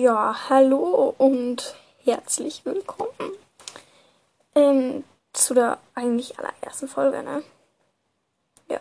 Ja, 0.00 0.48
hallo 0.48 1.12
und 1.18 1.74
herzlich 2.04 2.64
willkommen 2.64 3.32
ähm, 4.54 5.02
zu 5.32 5.54
der 5.54 5.78
eigentlich 5.96 6.38
allerersten 6.38 6.86
Folge, 6.86 7.24
ne? 7.24 7.42
Ja. 8.68 8.78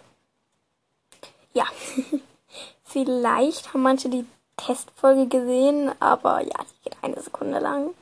Ja. 1.54 1.66
Vielleicht 2.84 3.74
haben 3.74 3.82
manche 3.82 4.10
die 4.10 4.28
Testfolge 4.58 5.26
gesehen, 5.26 5.92
aber 6.00 6.42
ja, 6.42 6.54
die 6.70 6.84
geht 6.84 6.98
eine 7.02 7.20
Sekunde 7.20 7.58
lang. 7.58 7.96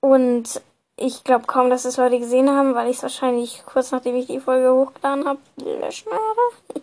Und 0.00 0.60
ich 0.96 1.22
glaube 1.22 1.46
kaum, 1.46 1.70
dass 1.70 1.84
es 1.84 1.96
Leute 1.96 2.18
gesehen 2.18 2.50
haben, 2.50 2.74
weil 2.74 2.90
ich 2.90 2.96
es 2.96 3.04
wahrscheinlich 3.04 3.62
kurz 3.66 3.92
nachdem 3.92 4.16
ich 4.16 4.26
die 4.26 4.40
Folge 4.40 4.74
hochgeladen 4.74 5.28
habe, 5.28 5.38
löschen 5.58 6.10
werde. 6.10 6.82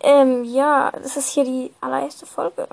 ähm, 0.00 0.44
ja, 0.44 0.90
das 0.90 1.16
ist 1.16 1.30
hier 1.30 1.44
die 1.44 1.72
allererste 1.80 2.26
Folge. 2.26 2.68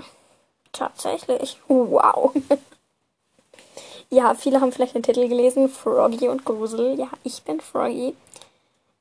Tatsächlich. 0.71 1.59
Wow. 1.67 2.33
ja, 4.09 4.33
viele 4.33 4.61
haben 4.61 4.71
vielleicht 4.71 4.95
den 4.95 5.03
Titel 5.03 5.27
gelesen. 5.27 5.69
Froggy 5.69 6.27
und 6.27 6.45
Grusel. 6.45 6.99
Ja, 6.99 7.09
ich 7.23 7.43
bin 7.43 7.59
Froggy. 7.61 8.15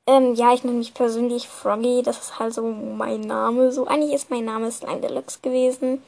Ähm, 0.07 0.33
ja, 0.33 0.53
ich 0.53 0.63
nenne 0.63 0.77
mich 0.77 0.93
persönlich 0.93 1.47
Froggy. 1.47 2.01
Das 2.03 2.19
ist 2.19 2.39
halt 2.39 2.53
so 2.53 2.63
mein 2.63 3.21
Name. 3.21 3.71
So, 3.71 3.85
eigentlich 3.85 4.13
ist 4.13 4.31
mein 4.31 4.45
Name 4.45 4.71
Slime 4.71 5.01
Deluxe 5.01 5.39
gewesen. 5.41 6.03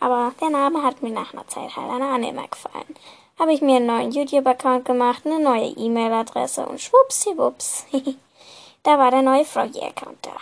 Aber 0.00 0.32
der 0.40 0.50
Name 0.50 0.82
hat 0.82 1.02
mir 1.02 1.10
nach 1.10 1.32
einer 1.32 1.46
Zeit 1.46 1.76
halt 1.76 1.90
an 1.90 2.02
Anima 2.02 2.46
gefallen. 2.46 2.96
Habe 3.38 3.52
ich 3.52 3.62
mir 3.62 3.76
einen 3.76 3.86
neuen 3.86 4.12
YouTube-Account 4.12 4.84
gemacht, 4.84 5.22
eine 5.24 5.40
neue 5.40 5.68
E-Mail-Adresse 5.68 6.66
und 6.66 6.80
schwuppsiwupps. 6.80 7.86
da 8.82 8.98
war 8.98 9.10
der 9.10 9.22
neue 9.22 9.44
Froggy-Account 9.44 10.18
da. 10.22 10.36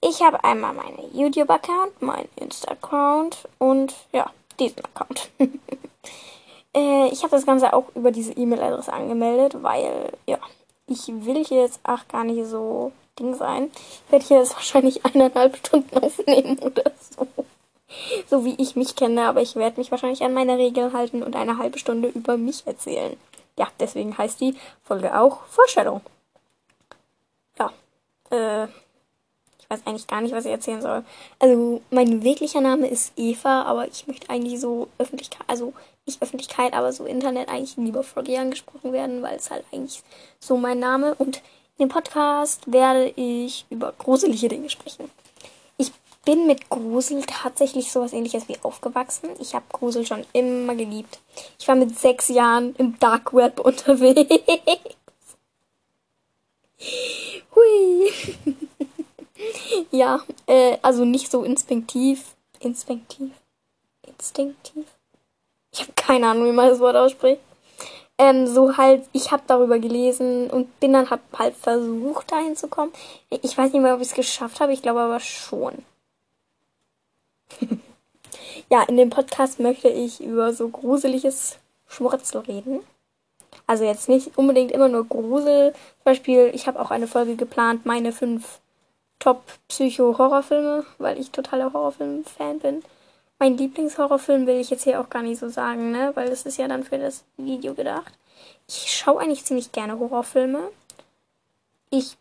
Ich 0.00 0.22
habe 0.22 0.42
einmal 0.44 0.74
meinen 0.74 1.10
YouTube-Account, 1.14 2.02
meinen 2.02 2.28
Insta-Account 2.36 3.48
und 3.58 3.94
ja, 4.12 4.30
diesen 4.60 4.84
Account. 4.84 5.30
äh, 6.76 7.08
ich 7.08 7.22
habe 7.22 7.30
das 7.30 7.46
Ganze 7.46 7.72
auch 7.72 7.86
über 7.94 8.10
diese 8.10 8.32
E-Mail-Adresse 8.32 8.92
angemeldet, 8.92 9.62
weil 9.62 10.12
ja, 10.26 10.38
ich 10.86 11.08
will 11.08 11.44
hier 11.44 11.62
jetzt 11.62 11.80
auch 11.84 12.06
gar 12.08 12.24
nicht 12.24 12.46
so 12.46 12.92
Ding 13.18 13.34
sein. 13.34 13.70
Ich 14.06 14.12
werde 14.12 14.24
hier 14.24 14.38
jetzt 14.38 14.54
wahrscheinlich 14.54 15.04
eineinhalb 15.04 15.56
Stunden 15.56 15.98
aufnehmen 16.02 16.58
oder 16.58 16.84
so. 16.98 17.26
So 18.28 18.44
wie 18.44 18.54
ich 18.58 18.76
mich 18.76 18.96
kenne, 18.96 19.26
aber 19.26 19.42
ich 19.42 19.56
werde 19.56 19.78
mich 19.78 19.90
wahrscheinlich 19.90 20.22
an 20.22 20.34
meine 20.34 20.58
Regeln 20.58 20.92
halten 20.92 21.22
und 21.22 21.36
eine 21.36 21.58
halbe 21.58 21.78
Stunde 21.78 22.08
über 22.08 22.36
mich 22.36 22.66
erzählen. 22.66 23.16
Ja, 23.58 23.68
deswegen 23.80 24.16
heißt 24.18 24.40
die 24.40 24.54
Folge 24.82 25.18
auch 25.18 25.44
Vorstellung. 25.46 26.02
Ja, 27.58 27.72
äh, 28.30 28.68
ich 29.66 29.70
weiß 29.70 29.86
eigentlich 29.86 30.06
gar 30.06 30.20
nicht, 30.20 30.32
was 30.32 30.44
ich 30.44 30.52
erzählen 30.52 30.80
soll. 30.80 31.02
Also, 31.40 31.80
mein 31.90 32.22
wirklicher 32.22 32.60
Name 32.60 32.86
ist 32.86 33.12
Eva, 33.16 33.62
aber 33.62 33.88
ich 33.88 34.06
möchte 34.06 34.30
eigentlich 34.30 34.60
so 34.60 34.88
Öffentlichkeit, 34.98 35.42
also 35.48 35.72
nicht 36.06 36.22
Öffentlichkeit, 36.22 36.72
aber 36.72 36.92
so 36.92 37.04
Internet 37.04 37.48
eigentlich 37.48 37.76
lieber 37.76 38.04
Froggy 38.04 38.36
angesprochen 38.36 38.92
werden, 38.92 39.22
weil 39.22 39.36
es 39.36 39.50
halt 39.50 39.64
eigentlich 39.72 40.02
so 40.38 40.56
mein 40.56 40.78
Name. 40.78 41.16
Und 41.16 41.38
in 41.78 41.86
dem 41.86 41.88
Podcast 41.88 42.72
werde 42.72 43.12
ich 43.16 43.66
über 43.70 43.92
gruselige 43.98 44.48
Dinge 44.48 44.70
sprechen. 44.70 45.10
Ich 45.78 45.90
bin 46.24 46.46
mit 46.46 46.70
Grusel 46.70 47.22
tatsächlich 47.26 47.90
sowas 47.90 48.12
ähnliches 48.12 48.48
wie 48.48 48.58
aufgewachsen. 48.62 49.30
Ich 49.40 49.54
habe 49.54 49.64
Grusel 49.72 50.06
schon 50.06 50.24
immer 50.32 50.76
geliebt. 50.76 51.18
Ich 51.58 51.66
war 51.66 51.74
mit 51.74 51.98
sechs 51.98 52.28
Jahren 52.28 52.76
im 52.76 52.98
Dark 53.00 53.34
Web 53.34 53.58
unterwegs. 53.64 54.28
Hui. 57.54 58.12
Ja, 59.90 60.20
äh, 60.46 60.78
also 60.82 61.04
nicht 61.04 61.30
so 61.30 61.44
instinktiv. 61.44 62.34
Instinktiv? 62.60 63.30
Instinktiv? 64.02 64.86
Ich 65.72 65.80
habe 65.80 65.92
keine 65.94 66.28
Ahnung, 66.28 66.46
wie 66.46 66.52
man 66.52 66.68
das 66.68 66.80
Wort 66.80 66.96
ausspricht. 66.96 67.40
Ähm, 68.18 68.46
so 68.46 68.78
halt, 68.78 69.06
ich 69.12 69.30
habe 69.30 69.42
darüber 69.46 69.78
gelesen 69.78 70.48
und 70.50 70.80
bin 70.80 70.94
dann 70.94 71.10
hab 71.10 71.20
halt 71.38 71.54
versucht, 71.54 72.32
dahin 72.32 72.56
zu 72.56 72.68
kommen. 72.68 72.92
Ich 73.28 73.56
weiß 73.56 73.72
nicht 73.72 73.82
mehr, 73.82 73.94
ob 73.94 74.00
ich 74.00 74.08
es 74.08 74.14
geschafft 74.14 74.60
habe, 74.60 74.72
ich 74.72 74.80
glaube 74.80 75.00
aber 75.00 75.20
schon. 75.20 75.74
ja, 78.70 78.82
in 78.84 78.96
dem 78.96 79.10
Podcast 79.10 79.60
möchte 79.60 79.88
ich 79.88 80.22
über 80.22 80.54
so 80.54 80.68
gruseliges 80.68 81.58
Schmurzel 81.88 82.40
reden. 82.40 82.80
Also 83.66 83.84
jetzt 83.84 84.08
nicht 84.08 84.38
unbedingt 84.38 84.72
immer 84.72 84.88
nur 84.88 85.04
Grusel. 85.06 85.72
Zum 85.72 86.04
Beispiel, 86.04 86.50
ich 86.54 86.66
habe 86.66 86.80
auch 86.80 86.90
eine 86.90 87.08
Folge 87.08 87.36
geplant, 87.36 87.84
meine 87.84 88.12
fünf 88.12 88.60
Top-Psycho-Horrorfilme, 89.18 90.84
weil 90.98 91.18
ich 91.18 91.30
totaler 91.30 91.72
Horrorfilm-Fan 91.72 92.58
bin. 92.60 92.82
Mein 93.38 93.56
Lieblingshorrorfilm 93.56 94.46
will 94.46 94.60
ich 94.60 94.70
jetzt 94.70 94.84
hier 94.84 95.00
auch 95.00 95.10
gar 95.10 95.22
nicht 95.22 95.38
so 95.38 95.48
sagen, 95.48 95.90
ne? 95.90 96.12
Weil 96.14 96.30
das 96.30 96.46
ist 96.46 96.56
ja 96.56 96.68
dann 96.68 96.84
für 96.84 96.98
das 96.98 97.24
Video 97.36 97.74
gedacht. 97.74 98.12
Ich 98.66 98.94
schaue 98.94 99.20
eigentlich 99.20 99.44
ziemlich 99.44 99.72
gerne 99.72 99.98
Horrorfilme. 99.98 100.70
Ich 101.90 102.16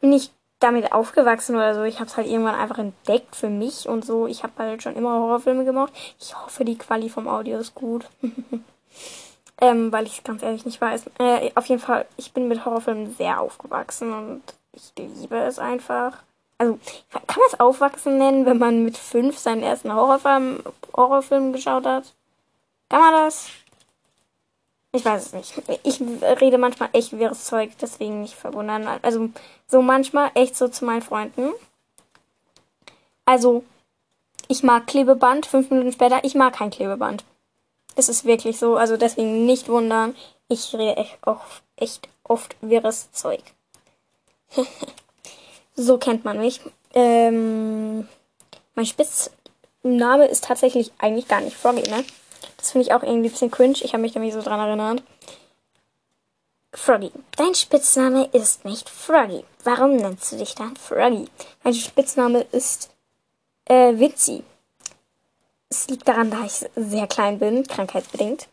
bin 0.00 0.10
nicht 0.10 0.32
damit 0.58 0.92
aufgewachsen 0.92 1.56
oder 1.56 1.74
so. 1.74 1.82
Ich 1.82 2.00
habe 2.00 2.06
es 2.06 2.16
halt 2.16 2.26
irgendwann 2.26 2.54
einfach 2.54 2.78
entdeckt 2.78 3.36
für 3.36 3.48
mich 3.48 3.88
und 3.88 4.04
so. 4.04 4.26
Ich 4.26 4.42
habe 4.42 4.52
halt 4.58 4.82
schon 4.82 4.96
immer 4.96 5.20
Horrorfilme 5.20 5.64
gemacht. 5.64 5.92
Ich 6.18 6.36
hoffe, 6.36 6.64
die 6.64 6.78
Quali 6.78 7.08
vom 7.08 7.28
Audio 7.28 7.58
ist 7.58 7.74
gut. 7.74 8.06
ähm, 9.60 9.92
weil 9.92 10.06
ich 10.06 10.18
es 10.18 10.24
ganz 10.24 10.42
ehrlich 10.42 10.64
nicht 10.64 10.80
weiß. 10.80 11.04
Äh, 11.18 11.50
auf 11.54 11.66
jeden 11.66 11.80
Fall, 11.80 12.06
ich 12.16 12.32
bin 12.32 12.48
mit 12.48 12.64
Horrorfilmen 12.64 13.14
sehr 13.14 13.40
aufgewachsen 13.40 14.12
und 14.12 14.42
ich 14.72 14.92
liebe 14.96 15.36
es 15.36 15.58
einfach 15.58 16.22
also 16.58 16.78
kann 17.10 17.40
man 17.40 17.48
es 17.52 17.60
Aufwachsen 17.60 18.18
nennen, 18.18 18.46
wenn 18.46 18.58
man 18.58 18.84
mit 18.84 18.96
fünf 18.96 19.38
seinen 19.38 19.62
ersten 19.62 19.92
Horrorfilm, 19.92 20.62
Horrorfilm 20.94 21.52
geschaut 21.52 21.86
hat? 21.86 22.14
Kann 22.88 23.00
man 23.00 23.12
das? 23.12 23.48
Ich 24.92 25.04
weiß 25.04 25.26
es 25.26 25.32
nicht. 25.34 25.62
Ich 25.82 26.00
rede 26.40 26.56
manchmal 26.56 26.88
echt 26.92 27.18
wirres 27.18 27.44
Zeug, 27.44 27.72
deswegen 27.80 28.22
nicht 28.22 28.34
verwundern. 28.34 28.88
Also 29.02 29.28
so 29.66 29.82
manchmal 29.82 30.30
echt 30.34 30.56
so 30.56 30.68
zu 30.68 30.86
meinen 30.86 31.02
Freunden. 31.02 31.50
Also 33.26 33.64
ich 34.48 34.62
mag 34.62 34.86
Klebeband, 34.86 35.44
fünf 35.44 35.70
Minuten 35.70 35.92
später, 35.92 36.24
ich 36.24 36.34
mag 36.34 36.54
kein 36.54 36.70
Klebeband. 36.70 37.24
Es 37.96 38.08
ist 38.08 38.24
wirklich 38.24 38.58
so, 38.58 38.76
also 38.76 38.96
deswegen 38.96 39.44
nicht 39.44 39.68
wundern. 39.68 40.14
Ich 40.48 40.72
rede 40.74 40.96
echt, 40.96 41.18
auch, 41.26 41.40
echt 41.76 42.08
oft 42.22 42.56
wirres 42.60 43.10
Zeug. 43.12 43.42
So 45.76 45.98
kennt 45.98 46.24
man 46.24 46.38
mich. 46.38 46.60
Ähm, 46.94 48.08
mein 48.74 48.86
Spitzname 48.86 50.26
ist 50.26 50.44
tatsächlich 50.44 50.90
eigentlich 50.98 51.28
gar 51.28 51.42
nicht 51.42 51.56
Froggy, 51.56 51.88
ne? 51.90 52.04
Das 52.56 52.72
finde 52.72 52.86
ich 52.86 52.94
auch 52.94 53.02
irgendwie 53.02 53.28
ein 53.28 53.30
bisschen 53.30 53.50
cringe. 53.50 53.76
Ich 53.82 53.92
habe 53.92 54.02
mich 54.02 54.14
nämlich 54.14 54.34
so 54.34 54.40
dran 54.40 54.58
erinnert. 54.58 55.02
Froggy. 56.72 57.10
Dein 57.36 57.54
Spitzname 57.54 58.28
ist 58.32 58.64
nicht 58.64 58.88
Froggy. 58.88 59.44
Warum 59.64 59.96
nennst 59.96 60.32
du 60.32 60.36
dich 60.36 60.54
dann 60.54 60.76
Froggy? 60.76 61.26
Mein 61.62 61.74
Spitzname 61.74 62.46
ist 62.52 62.90
äh, 63.66 63.98
Witzi. 63.98 64.42
Es 65.68 65.88
liegt 65.88 66.06
daran, 66.08 66.30
da 66.30 66.44
ich 66.44 66.64
sehr 66.74 67.06
klein 67.06 67.38
bin, 67.38 67.66
krankheitsbedingt. 67.66 68.48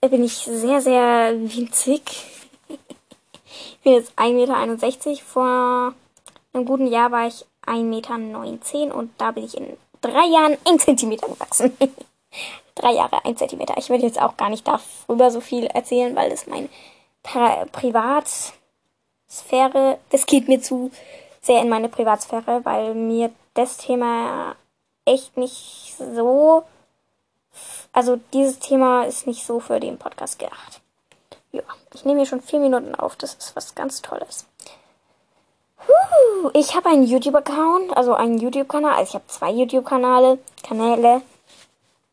Bin 0.00 0.24
ich 0.24 0.34
sehr, 0.34 0.80
sehr 0.80 1.34
winzig. 1.34 2.02
ich 2.68 3.78
bin 3.84 3.92
jetzt 3.92 4.12
1,61 4.18 5.08
Meter. 5.08 5.22
Vor 5.24 5.94
im 6.52 6.64
guten 6.64 6.86
Jahr 6.86 7.10
war 7.10 7.26
ich 7.26 7.44
1,19 7.66 7.84
Meter 7.84 8.94
und 8.94 9.12
da 9.18 9.30
bin 9.30 9.44
ich 9.44 9.56
in 9.56 9.76
drei 10.00 10.26
Jahren 10.26 10.56
1 10.66 10.84
Zentimeter 10.84 11.28
gewachsen. 11.28 11.76
drei 12.74 12.92
Jahre, 12.92 13.24
1 13.24 13.38
Zentimeter. 13.38 13.74
Ich 13.76 13.90
werde 13.90 14.04
jetzt 14.04 14.20
auch 14.20 14.36
gar 14.36 14.48
nicht 14.48 14.66
darüber 14.66 15.30
so 15.30 15.40
viel 15.40 15.66
erzählen, 15.66 16.16
weil 16.16 16.30
das 16.30 16.46
meine 16.46 16.68
Privatsphäre, 17.22 19.98
das 20.10 20.26
geht 20.26 20.48
mir 20.48 20.60
zu 20.60 20.90
sehr 21.42 21.62
in 21.62 21.68
meine 21.68 21.88
Privatsphäre, 21.88 22.64
weil 22.64 22.94
mir 22.94 23.30
das 23.54 23.76
Thema 23.76 24.56
echt 25.04 25.36
nicht 25.36 25.94
so, 25.98 26.64
also 27.92 28.18
dieses 28.32 28.58
Thema 28.58 29.04
ist 29.04 29.26
nicht 29.26 29.44
so 29.44 29.60
für 29.60 29.80
den 29.80 29.98
Podcast 29.98 30.38
gedacht. 30.38 30.80
Ja, 31.52 31.62
ich 31.94 32.04
nehme 32.04 32.20
hier 32.20 32.26
schon 32.26 32.42
vier 32.42 32.60
Minuten 32.60 32.94
auf, 32.94 33.16
das 33.16 33.34
ist 33.34 33.56
was 33.56 33.74
ganz 33.74 34.02
Tolles 34.02 34.46
ich 36.54 36.74
habe 36.74 36.88
einen 36.88 37.06
YouTube-Account, 37.06 37.96
also 37.96 38.14
einen 38.14 38.38
YouTube-Kanal. 38.38 38.94
Also 38.94 39.10
ich 39.10 39.14
habe 39.14 39.26
zwei 39.26 39.50
YouTube-Kanäle, 39.50 40.38
Kanäle. 40.62 41.22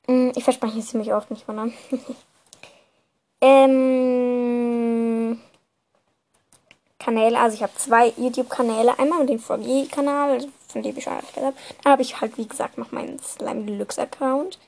Hm, 0.07 0.31
ich 0.35 0.43
verspreche 0.43 0.79
es 0.79 0.87
ziemlich 0.87 1.13
oft, 1.13 1.29
nicht 1.31 1.47
wundern. 1.47 1.73
ähm, 3.41 5.39
Kanäle, 6.99 7.39
also 7.39 7.55
ich 7.55 7.63
habe 7.63 7.73
zwei 7.75 8.13
YouTube-Kanäle. 8.17 8.99
Einmal 8.99 9.25
den 9.25 9.39
Froggy-Kanal, 9.39 10.47
von 10.67 10.83
dem 10.83 10.97
ich 10.97 11.03
schon 11.03 11.13
erzählt 11.13 11.45
habe. 11.45 11.57
Da 11.83 11.91
habe 11.91 12.01
ich 12.01 12.19
halt, 12.19 12.37
wie 12.37 12.47
gesagt, 12.47 12.77
noch 12.77 12.91
meinen 12.91 13.19
Slime 13.19 13.63
Deluxe-Account. 13.65 14.59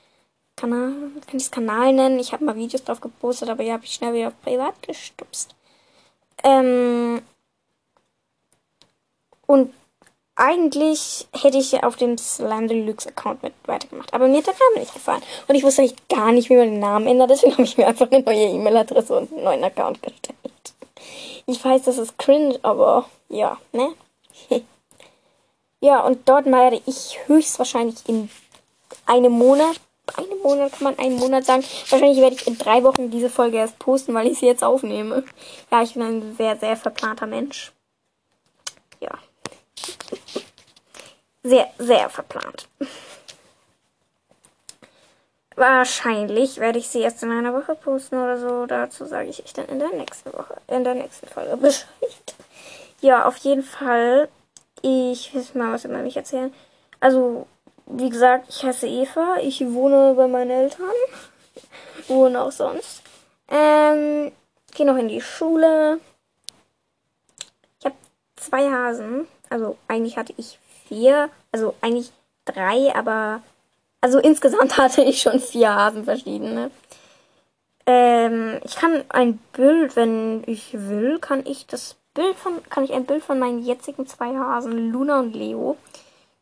Kanal, 0.56 0.92
kann 1.26 1.36
ich 1.36 1.44
es 1.44 1.50
Kanal 1.50 1.92
nennen. 1.92 2.18
Ich 2.18 2.32
habe 2.32 2.44
mal 2.44 2.56
Videos 2.56 2.84
drauf 2.84 3.00
gepostet, 3.00 3.48
aber 3.48 3.64
die 3.64 3.72
habe 3.72 3.84
ich 3.84 3.94
schnell 3.94 4.14
wieder 4.14 4.28
auf 4.28 4.40
privat 4.42 4.82
gestupst. 4.82 5.54
Ähm, 6.42 7.22
und 9.50 9.74
eigentlich 10.36 11.26
hätte 11.32 11.58
ich 11.58 11.82
auf 11.82 11.96
dem 11.96 12.16
Slime 12.16 12.68
Deluxe 12.68 13.08
Account 13.08 13.42
mit 13.42 13.52
weitergemacht. 13.66 14.14
Aber 14.14 14.28
mir 14.28 14.36
hat 14.36 14.46
der 14.46 14.54
Name 14.54 14.78
nicht 14.78 14.94
gefallen. 14.94 15.22
Und 15.48 15.56
ich 15.56 15.64
wusste 15.64 15.82
eigentlich 15.82 16.08
gar 16.08 16.30
nicht, 16.30 16.48
wie 16.50 16.56
man 16.56 16.70
den 16.70 16.78
Namen 16.78 17.08
ändert. 17.08 17.30
Deswegen 17.30 17.52
habe 17.54 17.64
ich 17.64 17.76
mir 17.76 17.88
einfach 17.88 18.08
eine 18.12 18.22
neue 18.22 18.46
E-Mail-Adresse 18.46 19.18
und 19.18 19.32
einen 19.32 19.42
neuen 19.42 19.64
Account 19.64 20.00
gestellt. 20.00 20.36
Ich 21.46 21.64
weiß, 21.64 21.82
das 21.82 21.98
ist 21.98 22.16
cringe, 22.16 22.60
aber 22.62 23.06
ja, 23.28 23.58
ne? 23.72 23.92
ja, 25.80 26.00
und 26.04 26.28
dort 26.28 26.46
werde 26.46 26.80
ich 26.86 27.18
höchstwahrscheinlich 27.26 27.96
in 28.06 28.30
einem 29.06 29.32
Monat, 29.32 29.80
einem 30.16 30.38
Monat 30.44 30.70
kann 30.74 30.84
man 30.84 30.98
einen 31.00 31.16
Monat 31.16 31.44
sagen, 31.44 31.64
wahrscheinlich 31.88 32.20
werde 32.20 32.36
ich 32.36 32.46
in 32.46 32.56
drei 32.56 32.84
Wochen 32.84 33.10
diese 33.10 33.30
Folge 33.30 33.56
erst 33.56 33.80
posten, 33.80 34.14
weil 34.14 34.28
ich 34.28 34.38
sie 34.38 34.46
jetzt 34.46 34.62
aufnehme. 34.62 35.24
Ja, 35.72 35.82
ich 35.82 35.94
bin 35.94 36.02
ein 36.04 36.36
sehr, 36.36 36.56
sehr 36.56 36.76
verplanter 36.76 37.26
Mensch. 37.26 37.72
Sehr, 41.42 41.68
sehr 41.78 42.10
verplant. 42.10 42.68
Wahrscheinlich 45.56 46.58
werde 46.58 46.78
ich 46.78 46.88
sie 46.88 47.00
erst 47.00 47.22
in 47.22 47.30
einer 47.30 47.52
Woche 47.52 47.74
posten 47.74 48.16
oder 48.16 48.38
so. 48.38 48.66
Dazu 48.66 49.04
sage 49.04 49.28
ich 49.28 49.44
euch 49.44 49.52
dann 49.52 49.66
in 49.66 49.78
der 49.78 49.90
nächsten 49.90 50.32
Woche, 50.32 50.56
in 50.68 50.84
der 50.84 50.94
nächsten 50.94 51.26
Folge 51.26 51.56
Bescheid. 51.56 52.34
Ja, 53.00 53.26
auf 53.26 53.36
jeden 53.38 53.62
Fall. 53.62 54.28
Ich 54.82 55.34
will 55.34 55.44
mal 55.54 55.74
was 55.74 55.84
über 55.84 55.98
mich 55.98 56.16
erzählen. 56.16 56.54
Also, 57.00 57.46
wie 57.86 58.08
gesagt, 58.08 58.46
ich 58.48 58.62
heiße 58.62 58.86
Eva. 58.86 59.36
Ich 59.42 59.60
wohne 59.60 60.14
bei 60.14 60.26
meinen 60.28 60.50
Eltern. 60.50 60.86
Wohne 62.08 62.42
auch 62.42 62.52
sonst. 62.52 63.02
Ähm, 63.48 64.32
gehe 64.72 64.86
noch 64.86 64.96
in 64.96 65.08
die 65.08 65.20
Schule. 65.20 66.00
Ich 67.80 67.86
habe 67.86 67.96
zwei 68.36 68.70
Hasen. 68.70 69.26
Also, 69.50 69.76
eigentlich 69.88 70.16
hatte 70.16 70.32
ich 70.38 70.58
vier, 70.88 71.28
also 71.52 71.74
eigentlich 71.82 72.10
drei, 72.46 72.94
aber 72.94 73.42
also 74.00 74.18
insgesamt 74.18 74.76
hatte 74.78 75.02
ich 75.02 75.20
schon 75.20 75.40
vier 75.40 75.74
Hasen 75.74 76.04
verschiedene. 76.04 76.70
Ähm, 77.86 78.60
ich 78.64 78.76
kann 78.76 79.04
ein 79.08 79.38
Bild, 79.52 79.96
wenn 79.96 80.42
ich 80.46 80.72
will, 80.72 81.18
kann 81.18 81.44
ich 81.46 81.66
das 81.66 81.96
Bild 82.14 82.36
von, 82.36 82.62
kann 82.68 82.84
ich 82.84 82.92
ein 82.92 83.06
Bild 83.06 83.22
von 83.22 83.38
meinen 83.38 83.64
jetzigen 83.64 84.06
zwei 84.06 84.36
Hasen, 84.36 84.92
Luna 84.92 85.20
und 85.20 85.34
Leo, 85.34 85.76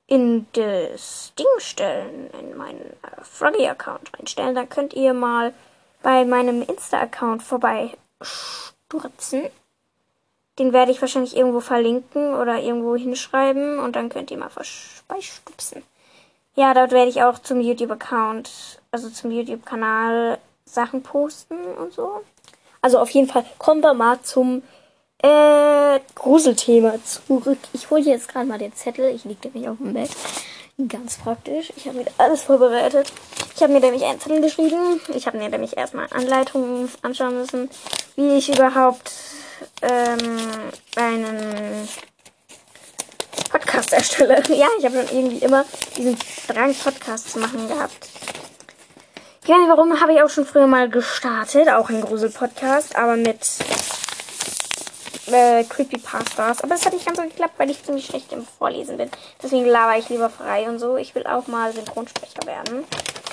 in 0.07 0.47
das 0.53 1.33
Ding 1.39 1.47
stellen, 1.59 2.31
in 2.41 2.57
meinen 2.57 2.81
äh, 2.81 3.23
Froggy-Account 3.23 4.19
reinstellen. 4.19 4.55
Da 4.55 4.65
könnt 4.65 4.95
ihr 4.95 5.13
mal 5.13 5.53
bei 6.03 6.25
meinem 6.25 6.63
Insta-Account 6.63 7.43
vorbei 7.43 7.93
stürzen. 8.23 9.45
Den 10.59 10.73
werde 10.73 10.91
ich 10.91 11.01
wahrscheinlich 11.01 11.37
irgendwo 11.37 11.61
verlinken 11.61 12.35
oder 12.35 12.59
irgendwo 12.61 12.97
hinschreiben 12.97 13.79
und 13.79 13.95
dann 13.95 14.09
könnt 14.09 14.31
ihr 14.31 14.39
mal 14.39 14.51
vorbeistupsen. 14.51 15.83
Ja, 16.57 16.75
dort 16.75 16.91
werde 16.91 17.09
ich 17.09 17.23
auch 17.23 17.39
zum 17.39 17.61
YouTube-Account, 17.61 18.81
also 18.91 19.09
zum 19.11 19.31
YouTube-Kanal 19.31 20.39
Sachen 20.65 21.03
posten 21.03 21.57
und 21.81 21.93
so. 21.93 22.23
Also 22.81 22.99
auf 22.99 23.11
jeden 23.11 23.29
Fall 23.29 23.45
kommen 23.59 23.81
wir 23.81 23.95
mal 23.95 24.21
zum 24.23 24.63
äh, 25.23 26.01
Gruselthema 26.15 26.95
zurück. 27.05 27.59
Ich 27.73 27.91
hole 27.91 28.03
jetzt 28.03 28.29
gerade 28.29 28.47
mal 28.47 28.59
den 28.59 28.75
Zettel. 28.75 29.15
Ich 29.15 29.25
liege 29.25 29.49
nämlich 29.49 29.69
auf 29.69 29.79
dem 29.79 29.95
Bett. 29.95 30.11
Ganz 30.89 31.19
praktisch. 31.19 31.73
Ich 31.77 31.87
habe 31.87 31.99
mir 31.99 32.07
alles 32.19 32.43
vorbereitet. 32.43 33.13
Ich 33.55 33.63
habe 33.63 33.73
mir 33.73 33.81
nämlich 33.81 34.05
einen 34.05 34.21
Zettel 34.21 34.41
geschrieben. 34.41 35.01
Ich 35.15 35.27
habe 35.27 35.39
mir 35.39 35.49
nämlich 35.49 35.77
erstmal 35.77 36.07
Anleitungen 36.11 36.89
anschauen 37.03 37.39
müssen, 37.39 37.69
wie 38.15 38.37
ich 38.37 38.49
überhaupt 38.49 39.13
ähm, 39.83 40.71
einen 40.97 41.89
Podcast 43.51 43.93
erstelle. 43.93 44.43
ja, 44.49 44.67
ich 44.79 44.85
habe 44.85 45.07
schon 45.07 45.19
irgendwie 45.19 45.45
immer 45.45 45.65
diesen 45.97 46.17
Drang, 46.47 46.75
Podcast 46.75 47.31
zu 47.31 47.39
machen 47.39 47.69
gehabt. 47.69 48.09
Ich 49.43 49.49
weiß 49.49 49.61
nicht 49.61 49.71
warum, 49.71 49.99
habe 50.01 50.13
ich 50.13 50.23
auch 50.23 50.29
schon 50.29 50.45
früher 50.45 50.67
mal 50.67 50.91
gestartet, 50.91 51.71
auch 51.71 51.89
ein 51.89 52.03
Grusel-Podcast, 52.03 52.97
aber 52.97 53.17
mit 53.17 53.41
äh, 55.33 55.65
Creepypastas. 55.65 56.63
Aber 56.63 56.75
es 56.75 56.85
hat 56.85 56.93
nicht 56.93 57.07
ganz 57.07 57.19
so 57.19 57.25
geklappt, 57.25 57.55
weil 57.57 57.71
ich 57.71 57.83
ziemlich 57.83 58.07
schlecht 58.07 58.33
im 58.33 58.45
Vorlesen 58.45 58.99
bin. 58.99 59.11
Deswegen 59.43 59.67
laber 59.67 59.99
ich 59.99 60.09
lieber 60.09 60.31
frei 60.31 60.69
und 60.69 60.79
so. 60.79 60.97
Ich 60.97 61.15
will 61.15 61.27
auch 61.27 61.47
mal 61.47 61.73
Synchronsprecher 61.73 62.47
werden. 62.47 62.85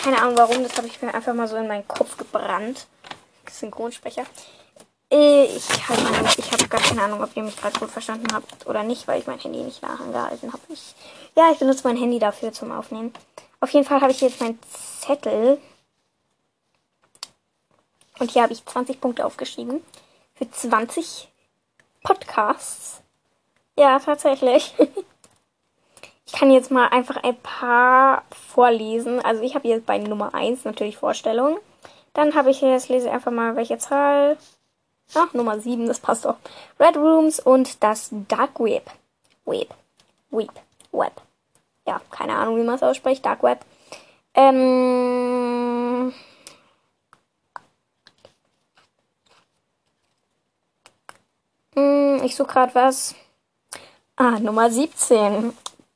Keine 0.04 0.22
Ahnung 0.22 0.38
warum, 0.38 0.63
das 0.63 0.77
habe 0.77 0.88
ich 0.88 1.01
mir 1.01 1.13
einfach 1.13 1.33
mal 1.33 1.48
so 1.48 1.57
in 1.57 1.68
meinen 1.68 1.88
Kopf 1.88 2.16
gebrannt. 2.18 2.88
Synchronsprecher. 3.51 4.24
Ich, 5.17 5.88
halt, 5.88 6.38
ich 6.38 6.51
habe 6.51 6.67
gar 6.67 6.81
keine 6.81 7.03
Ahnung, 7.03 7.23
ob 7.23 7.29
ihr 7.38 7.44
mich 7.44 7.56
gerade 7.56 7.79
gut 7.79 7.89
verstanden 7.89 8.27
habt 8.33 8.67
oder 8.67 8.83
nicht, 8.83 9.07
weil 9.07 9.21
ich 9.21 9.27
mein 9.27 9.39
Handy 9.39 9.59
nicht 9.59 9.81
nah 9.81 9.95
angehalten 9.95 10.51
habe. 10.51 10.62
Ich, 10.67 10.94
ja, 11.38 11.51
ich 11.53 11.59
benutze 11.59 11.88
mein 11.88 11.95
Handy 11.95 12.19
dafür 12.19 12.51
zum 12.51 12.73
Aufnehmen. 12.73 13.13
Auf 13.62 13.69
jeden 13.69 13.85
Fall 13.85 14.01
habe 14.01 14.12
ich 14.12 14.19
jetzt 14.19 14.41
meinen 14.41 14.59
Zettel. 15.00 15.57
Und 18.19 18.31
hier 18.31 18.44
habe 18.44 18.51
ich 18.51 18.65
20 18.65 19.00
Punkte 19.00 19.25
aufgeschrieben. 19.25 19.81
Für 20.33 20.51
20 20.51 21.29
Podcasts. 22.03 23.01
Ja, 23.77 24.00
tatsächlich. 24.00 24.73
Ich 26.27 26.33
kann 26.33 26.50
jetzt 26.50 26.71
mal 26.71 26.88
einfach 26.88 27.17
ein 27.23 27.38
paar 27.38 28.23
vorlesen. 28.31 29.23
Also 29.23 29.44
ich 29.44 29.53
habe 29.53 29.67
jetzt 29.67 29.85
bei 29.85 30.00
Nummer 30.00 30.33
1 30.33 30.65
natürlich 30.65 30.97
Vorstellungen. 30.97 31.57
Dann 32.13 32.33
habe 32.33 32.50
ich 32.50 32.62
jetzt, 32.62 32.89
lese 32.89 33.12
einfach 33.12 33.31
mal 33.31 33.56
welche 33.56 33.77
Zahl. 33.77 34.35
Ach, 35.13 35.34
Nummer 35.34 35.60
7, 35.60 35.88
das 35.88 36.00
passt 36.00 36.25
doch. 36.25 36.38
Red 36.80 36.98
Rooms 36.98 37.40
und 37.40 37.84
das 37.84 38.10
Dark 38.12 38.60
Web. 38.60 38.90
Web. 39.46 39.74
Web. 40.31 40.52
Web. 40.92 41.22
Ja, 41.88 42.02
keine 42.10 42.36
Ahnung, 42.36 42.57
wie 42.57 42.63
man 42.63 42.75
es 42.75 42.84
ausspricht. 42.84 43.25
Dark 43.25 43.44
Web. 43.44 43.63
Ähm. 44.34 46.13
Hm, 51.75 52.22
ich 52.24 52.36
suche 52.36 52.48
gerade 52.51 52.75
was. 52.75 53.16
Ah, 54.16 54.40
Nummer 54.40 54.69
17. 54.69 55.54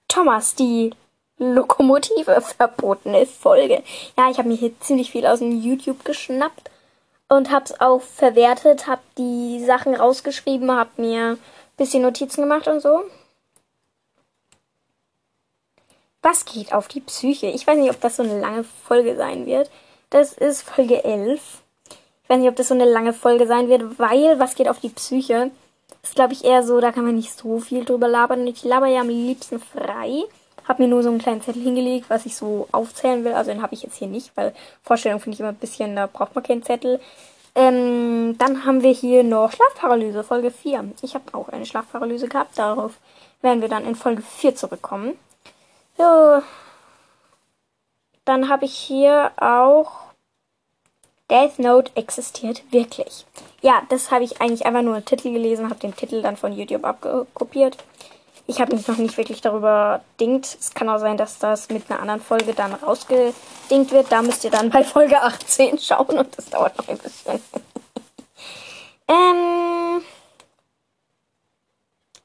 Thomas, 0.08 0.56
die 0.56 0.92
Lokomotive 1.38 2.42
verbotene 2.42 3.26
Folge. 3.26 3.84
Ja, 4.18 4.30
ich 4.30 4.38
habe 4.38 4.50
mir 4.50 4.58
hier 4.58 4.78
ziemlich 4.82 5.12
viel 5.12 5.26
aus 5.26 5.40
dem 5.40 5.52
YouTube 5.62 6.04
geschnappt 6.04 6.70
und 7.30 7.52
hab's 7.52 7.80
auch 7.80 8.02
verwertet, 8.02 8.88
hab 8.88 9.00
die 9.16 9.64
Sachen 9.64 9.96
rausgeschrieben, 9.96 10.72
hab 10.72 10.98
mir 10.98 11.32
ein 11.32 11.38
bisschen 11.78 12.04
Notizen 12.04 12.42
gemacht 12.42 12.68
und 12.68 12.82
so. 12.82 13.04
Was 16.22 16.44
geht 16.44 16.74
auf 16.74 16.90
die 16.90 17.00
Psyche? 17.00 17.48
Ich 17.48 17.66
weiß 17.66 17.78
nicht, 17.78 17.92
ob 17.92 18.02
das 18.02 18.18
so 18.18 18.24
eine 18.24 18.40
lange 18.40 18.66
Folge 18.66 19.16
sein 19.16 19.46
wird. 19.46 19.72
Das 20.10 20.34
ist 20.34 20.64
Folge 20.64 21.04
11. 21.04 21.62
Ich 22.24 22.30
weiß 22.30 22.40
nicht, 22.40 22.50
ob 22.50 22.56
das 22.58 22.68
so 22.68 22.74
eine 22.74 22.86
lange 22.86 23.14
Folge 23.14 23.48
sein 23.48 23.70
wird, 23.70 24.00
weil 24.00 24.38
was 24.40 24.56
geht 24.56 24.68
auf 24.68 24.80
die 24.80 24.90
Psyche? 24.90 25.52
ist, 26.04 26.16
glaube 26.16 26.34
ich, 26.34 26.44
eher 26.44 26.64
so, 26.64 26.80
da 26.80 26.92
kann 26.92 27.06
man 27.06 27.16
nicht 27.16 27.38
so 27.38 27.60
viel 27.60 27.86
drüber 27.86 28.08
labern. 28.08 28.48
Ich 28.48 28.64
laber 28.64 28.88
ja 28.88 29.02
am 29.02 29.10
liebsten 29.10 29.60
frei. 29.60 30.24
Hab 30.70 30.80
mir 30.80 30.88
nur 30.88 31.04
so 31.04 31.10
einen 31.10 31.18
kleinen 31.18 31.42
Zettel 31.42 31.64
hingelegt, 31.64 32.10
was 32.10 32.26
ich 32.28 32.36
so 32.36 32.68
aufzählen 32.72 33.26
will. 33.26 33.34
Also 33.34 33.52
den 33.52 33.62
habe 33.62 33.74
ich 33.74 33.84
jetzt 33.84 33.98
hier 33.98 34.08
nicht, 34.08 34.32
weil 34.36 34.54
Vorstellung 34.84 35.20
finde 35.20 35.34
ich 35.34 35.40
immer 35.40 35.50
ein 35.50 35.56
bisschen, 35.56 35.96
da 35.96 36.06
braucht 36.06 36.36
man 36.36 36.44
keinen 36.44 36.64
Zettel. 36.64 37.00
Ähm, 37.56 38.38
dann 38.38 38.66
haben 38.66 38.84
wir 38.84 38.92
hier 38.92 39.24
noch 39.24 39.52
Schlafparalyse, 39.52 40.24
Folge 40.24 40.52
4. 40.52 40.92
Ich 41.02 41.16
habe 41.16 41.26
auch 41.34 41.50
eine 41.50 41.66
Schlafparalyse 41.66 42.30
gehabt. 42.30 42.60
Darauf 42.60 42.94
werden 43.42 43.62
wir 43.62 43.68
dann 43.68 43.86
in 43.86 43.96
Folge 43.96 44.22
4 44.22 44.56
zurückkommen. 44.56 45.18
So. 45.98 46.42
Dann 48.26 48.48
habe 48.48 48.66
ich 48.66 48.76
hier 48.76 49.32
auch 49.38 49.92
Death 51.32 51.58
Note 51.58 51.92
existiert 51.96 52.62
wirklich. 52.72 53.26
Ja, 53.62 53.82
das 53.90 54.12
habe 54.12 54.24
ich 54.24 54.40
eigentlich 54.40 54.68
einfach 54.68 54.84
nur 54.84 54.98
im 54.98 55.06
Titel 55.06 55.34
gelesen, 55.34 55.70
habe 55.70 55.80
den 55.80 55.96
Titel 55.96 56.22
dann 56.22 56.38
von 56.38 56.54
YouTube 56.54 56.86
abkopiert. 56.86 57.78
Ich 58.50 58.60
habe 58.60 58.76
mich 58.76 58.88
noch 58.88 58.98
nicht 58.98 59.16
wirklich 59.16 59.42
darüber 59.42 60.02
dingt. 60.20 60.58
Es 60.60 60.74
kann 60.74 60.90
auch 60.90 60.98
sein, 60.98 61.18
dass 61.18 61.38
das 61.38 61.70
mit 61.70 61.88
einer 61.88 62.00
anderen 62.00 62.20
Folge 62.20 62.56
dann 62.56 62.74
rausgedingt 62.74 63.92
wird. 63.92 64.12
Da 64.12 64.24
müsst 64.24 64.44
ihr 64.44 64.50
dann 64.50 64.72
bei 64.72 64.84
Folge 64.84 65.22
18 65.22 65.78
schauen 65.80 66.18
und 66.18 66.36
das 66.36 66.50
dauert 66.50 66.76
noch 66.76 66.88
ein 66.88 66.98
bisschen. 66.98 67.40
ähm, 69.08 70.02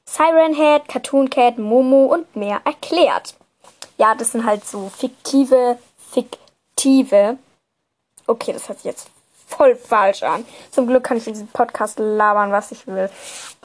Siren 0.03 0.55
Head, 0.55 0.87
Cartoon 0.87 1.29
Cat, 1.29 1.59
Momo 1.59 2.05
und 2.05 2.35
mehr 2.35 2.59
erklärt. 2.65 3.35
Ja, 3.99 4.15
das 4.15 4.31
sind 4.31 4.47
halt 4.47 4.65
so 4.65 4.89
fiktive, 4.89 5.77
fiktive. 6.09 7.37
Okay, 8.25 8.51
das 8.51 8.67
hört 8.67 8.79
sich 8.79 8.85
jetzt 8.85 9.11
voll 9.45 9.75
falsch 9.75 10.23
an. 10.23 10.43
Zum 10.71 10.87
Glück 10.87 11.03
kann 11.03 11.17
ich 11.17 11.27
in 11.27 11.33
diesem 11.33 11.49
Podcast 11.49 11.99
labern, 11.99 12.51
was 12.51 12.71
ich 12.71 12.87
will. 12.87 13.11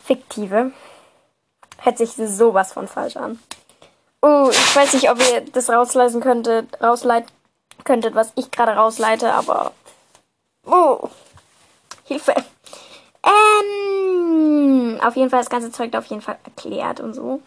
Fiktive 0.04 0.72
hört 1.80 1.98
sich 1.98 2.12
sowas 2.12 2.72
von 2.72 2.88
falsch 2.88 3.16
an. 3.16 3.38
Oh, 4.22 4.48
ich 4.50 4.76
weiß 4.76 4.94
nicht, 4.94 5.10
ob 5.10 5.18
ihr 5.18 5.40
das 5.52 5.70
rausleiten 5.70 6.20
könntet, 6.20 6.68
rausleiten 6.82 7.30
könntet, 7.84 8.14
was 8.14 8.32
ich 8.36 8.50
gerade 8.50 8.72
rausleite, 8.72 9.32
aber. 9.32 9.72
Oh. 10.66 11.08
Hilfe. 12.04 12.34
Ähm, 13.24 14.98
auf 15.02 15.16
jeden 15.16 15.30
Fall 15.30 15.40
das 15.40 15.50
ganze 15.50 15.72
Zeug 15.72 15.94
auf 15.94 16.06
jeden 16.06 16.22
Fall 16.22 16.38
erklärt 16.44 17.00
und 17.00 17.14
so. 17.14 17.40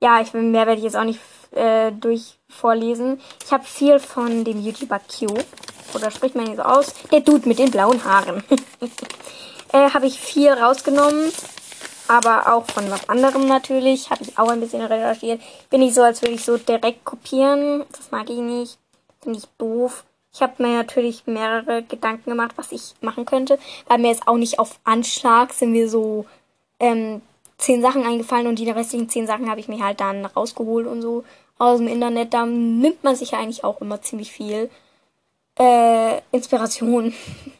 ja, 0.00 0.20
ich 0.20 0.32
mehr 0.32 0.66
werde 0.66 0.78
ich 0.78 0.84
jetzt 0.84 0.96
auch 0.96 1.04
nicht 1.04 1.20
äh, 1.52 1.92
durch 1.92 2.38
vorlesen. 2.48 3.20
Ich 3.44 3.52
habe 3.52 3.64
viel 3.64 3.98
von 3.98 4.44
dem 4.44 4.60
YouTuber 4.60 5.00
Q, 5.00 5.26
oder 5.94 6.10
spricht 6.10 6.34
man 6.34 6.46
ihn 6.46 6.56
so 6.56 6.62
aus, 6.62 6.94
der 7.10 7.20
Dude 7.20 7.48
mit 7.48 7.58
den 7.58 7.70
blauen 7.70 8.04
Haaren. 8.04 8.42
äh, 9.72 9.90
habe 9.90 10.06
ich 10.06 10.20
viel 10.20 10.52
rausgenommen, 10.52 11.32
aber 12.10 12.52
auch 12.52 12.66
von 12.66 12.90
was 12.90 13.08
anderem 13.08 13.46
natürlich. 13.46 14.10
Habe 14.10 14.24
ich 14.24 14.36
auch 14.36 14.48
ein 14.48 14.60
bisschen 14.60 14.82
recherchiert. 14.82 15.40
Bin 15.70 15.80
nicht 15.80 15.94
so, 15.94 16.02
als 16.02 16.20
würde 16.22 16.34
ich 16.34 16.44
so 16.44 16.56
direkt 16.56 17.04
kopieren. 17.04 17.84
Das 17.92 18.10
mag 18.10 18.28
ich 18.28 18.38
nicht. 18.38 18.78
Finde 19.22 19.38
ich 19.38 19.46
doof. 19.58 20.04
Ich 20.34 20.42
habe 20.42 20.60
mir 20.60 20.74
natürlich 20.74 21.26
mehrere 21.26 21.84
Gedanken 21.84 22.30
gemacht, 22.30 22.52
was 22.56 22.72
ich 22.72 22.94
machen 23.00 23.26
könnte. 23.26 23.60
Weil 23.86 23.98
mir 23.98 24.08
jetzt 24.08 24.26
auch 24.26 24.38
nicht 24.38 24.58
auf 24.58 24.80
Anschlag 24.82 25.52
sind 25.52 25.70
mir 25.70 25.88
so 25.88 26.26
ähm, 26.80 27.22
zehn 27.58 27.80
Sachen 27.80 28.04
eingefallen 28.04 28.48
und 28.48 28.58
die 28.58 28.68
restlichen 28.68 29.08
zehn 29.08 29.28
Sachen 29.28 29.48
habe 29.48 29.60
ich 29.60 29.68
mir 29.68 29.84
halt 29.84 30.00
dann 30.00 30.26
rausgeholt 30.26 30.88
und 30.88 31.02
so 31.02 31.22
aus 31.58 31.78
dem 31.78 31.86
Internet. 31.86 32.34
Da 32.34 32.44
nimmt 32.44 33.04
man 33.04 33.14
sich 33.14 33.30
ja 33.30 33.38
eigentlich 33.38 33.62
auch 33.62 33.80
immer 33.80 34.02
ziemlich 34.02 34.32
viel 34.32 34.68
äh, 35.60 36.20
Inspiration. 36.32 37.14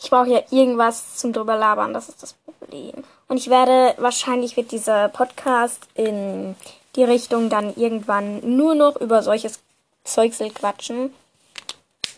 Ich 0.00 0.10
brauche 0.10 0.28
ja 0.28 0.42
irgendwas 0.50 1.16
zum 1.16 1.32
drüber 1.32 1.56
labern, 1.56 1.92
das 1.92 2.08
ist 2.08 2.22
das 2.22 2.34
Problem. 2.34 3.04
Und 3.26 3.36
ich 3.36 3.50
werde, 3.50 3.94
wahrscheinlich 3.98 4.56
wird 4.56 4.70
dieser 4.70 5.08
Podcast 5.08 5.86
in 5.94 6.54
die 6.94 7.04
Richtung 7.04 7.50
dann 7.50 7.74
irgendwann 7.76 8.56
nur 8.56 8.74
noch 8.74 8.96
über 8.96 9.22
solches 9.22 9.60
Zeugsel 10.04 10.50
quatschen. 10.50 11.12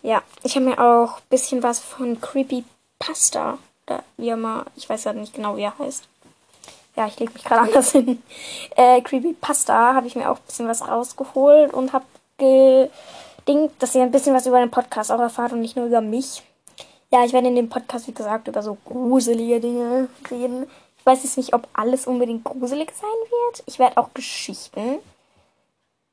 Ja, 0.03 0.23
ich 0.43 0.57
habe 0.57 0.67
mir 0.67 0.79
auch 0.79 1.19
ein 1.19 1.29
bisschen 1.31 1.63
was 1.63 1.79
von 1.81 2.21
Creepy 2.21 2.65
Pasta, 2.99 3.59
oder 3.87 4.03
wie 4.17 4.29
immer, 4.29 4.67
ich 4.77 4.89
weiß 4.89 5.05
ja 5.05 5.13
nicht 5.13 5.35
genau, 5.35 5.57
wie 5.57 5.63
er 5.63 5.79
heißt. 5.79 6.05
Ja, 6.97 7.07
ich 7.07 7.19
lege 7.19 7.33
mich 7.33 7.45
gerade 7.45 7.63
anders 7.63 7.93
hin. 7.93 8.23
Äh, 8.77 9.01
Creepy 9.01 9.35
Pasta 9.35 9.95
habe 9.95 10.07
ich 10.07 10.17
mir 10.17 10.31
auch 10.31 10.37
ein 10.37 10.47
bisschen 10.47 10.69
was 10.69 10.87
rausgeholt 10.87 11.73
und 11.73 11.93
habe 11.93 12.05
gedingt, 12.39 13.73
dass 13.79 13.95
ihr 13.95 14.03
ein 14.03 14.13
bisschen 14.13 14.35
was 14.35 14.47
über 14.47 14.59
den 14.59 14.71
Podcast 14.71 15.11
auch 15.11 15.21
erfahrt 15.21 15.53
und 15.53 15.61
nicht 15.61 15.77
nur 15.77 15.87
über 15.87 16.01
mich. 16.01 16.43
Ja, 17.13 17.25
ich 17.25 17.33
werde 17.33 17.49
in 17.49 17.57
dem 17.57 17.69
Podcast, 17.69 18.07
wie 18.07 18.15
gesagt, 18.15 18.47
über 18.47 18.63
so 18.63 18.77
gruselige 18.85 19.59
Dinge 19.59 20.09
reden. 20.31 20.71
Ich 20.97 21.05
weiß 21.05 21.25
jetzt 21.25 21.37
nicht, 21.39 21.55
ob 21.55 21.67
alles 21.73 22.07
unbedingt 22.07 22.45
gruselig 22.45 22.93
sein 22.93 23.11
wird. 23.11 23.65
Ich 23.67 23.81
werde 23.81 23.97
auch 23.97 24.15
Geschichten, 24.15 25.01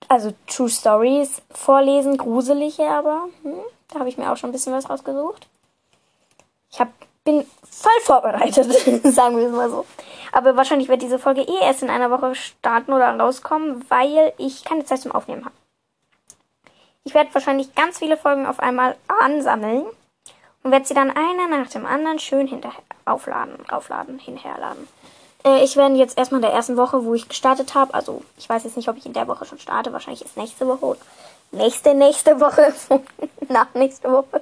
also 0.08 0.34
True 0.48 0.70
Stories 0.70 1.42
vorlesen, 1.52 2.18
gruselige 2.18 2.90
aber. 2.90 3.30
Hm, 3.44 3.60
da 3.90 4.00
habe 4.00 4.10
ich 4.10 4.18
mir 4.18 4.32
auch 4.32 4.38
schon 4.38 4.50
ein 4.50 4.54
bisschen 4.54 4.74
was 4.74 4.90
rausgesucht. 4.90 5.48
Ich 6.72 6.80
hab, 6.80 6.90
bin 7.24 7.46
voll 7.70 8.02
vorbereitet, 8.02 8.66
sagen 9.14 9.38
wir 9.38 9.48
es 9.48 9.54
mal 9.54 9.70
so. 9.70 9.86
Aber 10.32 10.56
wahrscheinlich 10.56 10.90
wird 10.90 11.04
diese 11.04 11.20
Folge 11.20 11.42
eh 11.42 11.62
erst 11.62 11.84
in 11.84 11.92
einer 11.92 12.10
Woche 12.10 12.34
starten 12.34 12.92
oder 12.92 13.20
rauskommen, 13.20 13.86
weil 13.90 14.34
ich 14.40 14.64
keine 14.64 14.86
Zeit 14.86 15.02
zum 15.02 15.12
Aufnehmen 15.12 15.46
habe. 15.46 15.56
Ich 17.04 17.14
werde 17.14 17.34
wahrscheinlich 17.36 17.76
ganz 17.76 18.00
viele 18.00 18.18
Folgen 18.18 18.48
auf 18.48 18.60
einmal 18.60 18.96
ansammeln 19.08 19.86
und 20.68 20.74
werde 20.74 20.86
sie 20.86 20.94
dann 20.94 21.12
einer 21.12 21.48
nach 21.48 21.70
dem 21.70 21.86
anderen 21.86 22.20
schön 22.20 22.46
hinterher 22.46 22.84
aufladen, 23.06 23.56
aufladen, 23.70 24.20
hinherladen. 24.20 24.86
Äh, 25.46 25.64
ich 25.64 25.78
werde 25.78 25.96
jetzt 25.96 26.18
erstmal 26.18 26.40
in 26.40 26.48
der 26.48 26.54
ersten 26.54 26.76
Woche, 26.76 27.06
wo 27.06 27.14
ich 27.14 27.30
gestartet 27.30 27.74
habe, 27.74 27.94
also 27.94 28.22
ich 28.38 28.50
weiß 28.50 28.66
jetzt 28.66 28.76
nicht, 28.76 28.90
ob 28.90 28.98
ich 28.98 29.06
in 29.06 29.14
der 29.14 29.30
Woche 29.30 29.46
schon 29.46 29.60
starte, 29.60 29.94
wahrscheinlich 29.94 30.26
ist 30.26 30.36
nächste 30.36 30.68
Woche 30.68 30.98
nächste, 31.52 31.94
nächste 31.94 32.42
Woche, 32.42 32.74
nach 33.48 33.74
nächste 33.74 34.12
Woche. 34.12 34.42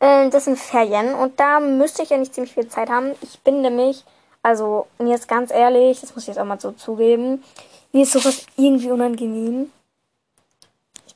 Äh, 0.00 0.30
das 0.30 0.46
sind 0.46 0.58
Ferien 0.58 1.14
und 1.14 1.38
da 1.38 1.60
müsste 1.60 2.02
ich 2.02 2.10
ja 2.10 2.18
nicht 2.18 2.34
ziemlich 2.34 2.54
viel 2.54 2.68
Zeit 2.68 2.90
haben. 2.90 3.12
Ich 3.20 3.38
bin 3.40 3.60
nämlich, 3.60 4.02
also 4.42 4.88
mir 4.98 5.14
ist 5.14 5.28
ganz 5.28 5.52
ehrlich, 5.52 6.00
das 6.00 6.12
muss 6.16 6.24
ich 6.24 6.28
jetzt 6.28 6.40
auch 6.40 6.44
mal 6.44 6.58
so 6.58 6.72
zugeben, 6.72 7.44
mir 7.92 8.02
ist 8.02 8.12
sowas 8.12 8.46
irgendwie 8.56 8.90
unangenehm 8.90 9.70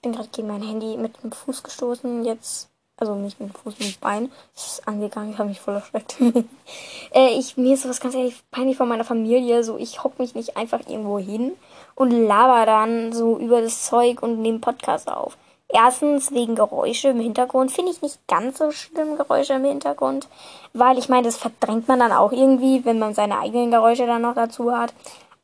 bin 0.06 0.14
gerade 0.14 0.28
gegen 0.28 0.46
mein 0.46 0.62
Handy 0.62 0.96
mit 0.96 1.20
dem 1.22 1.32
Fuß 1.32 1.64
gestoßen. 1.64 2.24
Jetzt, 2.24 2.68
also 2.96 3.14
nicht 3.14 3.38
mit 3.40 3.50
dem 3.50 3.54
Fuß, 3.54 3.78
mit 3.78 3.94
dem 3.94 4.00
Bein. 4.00 4.32
Ist 4.54 4.86
angegangen, 4.86 5.32
ich 5.32 5.38
habe 5.38 5.48
mich 5.48 5.60
voll 5.60 5.74
erschreckt. 5.74 6.16
äh, 7.14 7.38
ich, 7.38 7.56
mir 7.56 7.74
ist 7.74 7.82
sowas 7.82 8.00
ganz 8.00 8.14
ehrlich 8.14 8.42
peinlich 8.50 8.76
von 8.76 8.88
meiner 8.88 9.04
Familie. 9.04 9.62
So, 9.64 9.76
ich 9.76 10.02
hock 10.02 10.18
mich 10.18 10.34
nicht 10.34 10.56
einfach 10.56 10.80
irgendwo 10.88 11.18
hin 11.18 11.52
und 11.94 12.10
laber 12.10 12.64
dann 12.66 13.12
so 13.12 13.38
über 13.38 13.60
das 13.60 13.84
Zeug 13.84 14.22
und 14.22 14.40
nehme 14.40 14.60
Podcast 14.60 15.10
auf. 15.10 15.36
Erstens 15.68 16.32
wegen 16.32 16.54
Geräusche 16.54 17.08
im 17.08 17.20
Hintergrund. 17.20 17.72
Finde 17.72 17.90
ich 17.90 18.00
nicht 18.00 18.26
ganz 18.28 18.58
so 18.58 18.70
schlimm, 18.70 19.16
Geräusche 19.16 19.54
im 19.54 19.64
Hintergrund. 19.64 20.28
Weil 20.72 20.96
ich 20.96 21.08
meine, 21.08 21.24
das 21.24 21.36
verdrängt 21.36 21.88
man 21.88 21.98
dann 21.98 22.12
auch 22.12 22.32
irgendwie, 22.32 22.84
wenn 22.84 22.98
man 22.98 23.14
seine 23.14 23.40
eigenen 23.40 23.72
Geräusche 23.72 24.06
dann 24.06 24.22
noch 24.22 24.34
dazu 24.34 24.72
hat. 24.72 24.94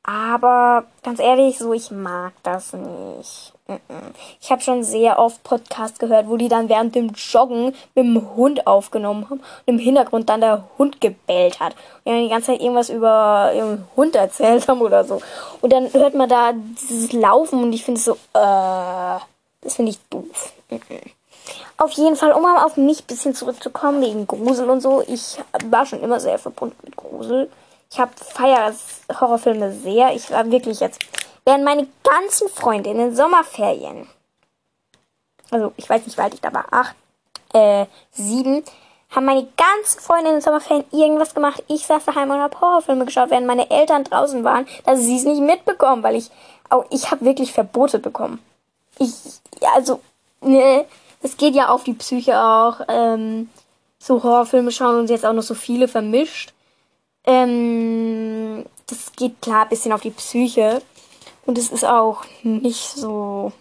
Aber 0.05 0.85
ganz 1.03 1.19
ehrlich, 1.19 1.59
so 1.59 1.73
ich 1.73 1.91
mag 1.91 2.33
das 2.43 2.73
nicht. 2.73 3.53
Ich 4.41 4.51
habe 4.51 4.63
schon 4.63 4.85
sehr 4.85 5.19
oft 5.19 5.43
Podcasts 5.43 5.99
gehört, 5.99 6.29
wo 6.29 6.37
die 6.37 6.49
dann 6.49 6.69
während 6.69 6.95
dem 6.95 7.13
Joggen 7.15 7.75
mit 7.95 8.05
dem 8.05 8.35
Hund 8.37 8.67
aufgenommen 8.67 9.29
haben 9.31 9.41
und 9.41 9.75
im 9.75 9.79
Hintergrund 9.79 10.29
dann 10.29 10.41
der 10.41 10.65
Hund 10.79 11.01
gebellt 11.01 11.61
hat. 11.61 11.75
Und 12.05 12.13
dann 12.13 12.23
die 12.23 12.29
ganze 12.29 12.53
Zeit 12.53 12.61
irgendwas 12.61 12.91
über 12.91 13.53
ihren 13.55 13.87
Hund 13.97 14.15
erzählt 14.17 14.67
haben 14.69 14.81
oder 14.81 15.05
so. 15.05 15.21
Und 15.61 15.73
dann 15.73 15.93
hört 15.93 16.15
man 16.15 16.29
da 16.29 16.53
dieses 16.53 17.13
Laufen 17.13 17.63
und 17.63 17.73
ich 17.73 17.85
finde 17.85 17.99
es 17.99 18.05
so, 18.05 18.13
äh, 18.13 19.19
das 19.63 19.75
finde 19.77 19.91
ich 19.93 19.99
doof. 20.11 20.53
Auf 21.77 21.93
jeden 21.93 22.17
Fall, 22.17 22.33
um 22.33 22.43
mal 22.43 22.65
auf 22.65 22.77
mich 22.77 23.01
ein 23.01 23.07
bisschen 23.07 23.35
zurückzukommen, 23.35 24.03
wegen 24.03 24.27
Grusel 24.27 24.71
und 24.71 24.81
so. 24.81 25.03
Ich 25.07 25.39
war 25.65 25.87
schon 25.87 26.01
immer 26.01 26.21
sehr 26.21 26.39
verbunden 26.39 26.77
mit 26.83 26.97
Grusel. 26.97 27.51
Ich 27.91 28.01
habe 28.01 28.13
feier 28.17 28.73
Horrorfilme 29.21 29.73
sehr. 29.73 30.15
Ich 30.15 30.31
war 30.31 30.51
wirklich 30.51 30.81
jetzt 30.81 31.01
während 31.45 31.65
meine 31.65 31.87
ganzen 32.03 32.49
Freunde 32.49 32.91
in 32.91 32.99
den 32.99 33.15
Sommerferien, 33.15 34.09
also 35.51 35.73
ich 35.77 35.89
weiß 35.89 36.07
nicht, 36.07 36.17
wie 36.17 36.23
alt 36.23 36.35
ich 36.35 36.41
da 36.41 36.53
war, 36.53 36.67
acht, 36.71 36.95
äh, 37.53 37.87
sieben, 38.11 38.65
haben 39.11 39.27
meine 39.27 39.47
ganzen 39.57 40.01
Freunde 40.01 40.31
in 40.31 40.37
den 40.37 40.43
Sommerferien 40.43 40.87
irgendwas 40.91 41.35
gemacht. 41.35 41.63
Ich 41.69 41.87
saß 41.87 42.05
daheim 42.07 42.31
und 42.31 42.41
habe 42.41 42.59
Horrorfilme 42.61 43.05
geschaut, 43.05 43.31
während 43.31 43.47
meine 43.47 43.71
Eltern 43.71 44.05
draußen 44.05 44.43
waren, 44.43 44.67
dass 44.85 45.01
sie 45.01 45.17
es 45.17 45.25
nicht 45.25 45.41
mitbekommen, 45.41 46.03
weil 46.03 46.17
ich, 46.17 46.31
auch 46.71 46.87
ich 46.91 47.11
habe 47.11 47.25
wirklich 47.25 47.53
Verbote 47.53 47.99
bekommen. 47.99 48.39
Ich, 48.99 49.13
also, 49.75 50.01
ne, 50.41 50.87
es 51.23 51.37
geht 51.37 51.55
ja 51.55 51.69
auf 51.69 51.85
die 51.85 51.93
Psyche 51.93 52.41
auch, 52.41 52.81
ähm, 52.89 53.51
so 53.99 54.23
Horrorfilme 54.23 54.73
schauen 54.73 54.99
und 54.99 55.11
jetzt 55.11 55.27
auch 55.27 55.33
noch 55.33 55.43
so 55.43 55.55
viele 55.55 55.89
vermischt. 55.89 56.53
Ähm, 57.25 58.65
das 58.87 59.13
geht 59.13 59.41
klar 59.41 59.63
ein 59.63 59.69
bisschen 59.69 59.93
auf 59.93 60.01
die 60.01 60.11
Psyche. 60.11 60.83
Und 61.45 61.59
es 61.59 61.71
ist 61.71 61.85
auch 61.85 62.25
nicht 62.43 62.91
so 62.91 63.53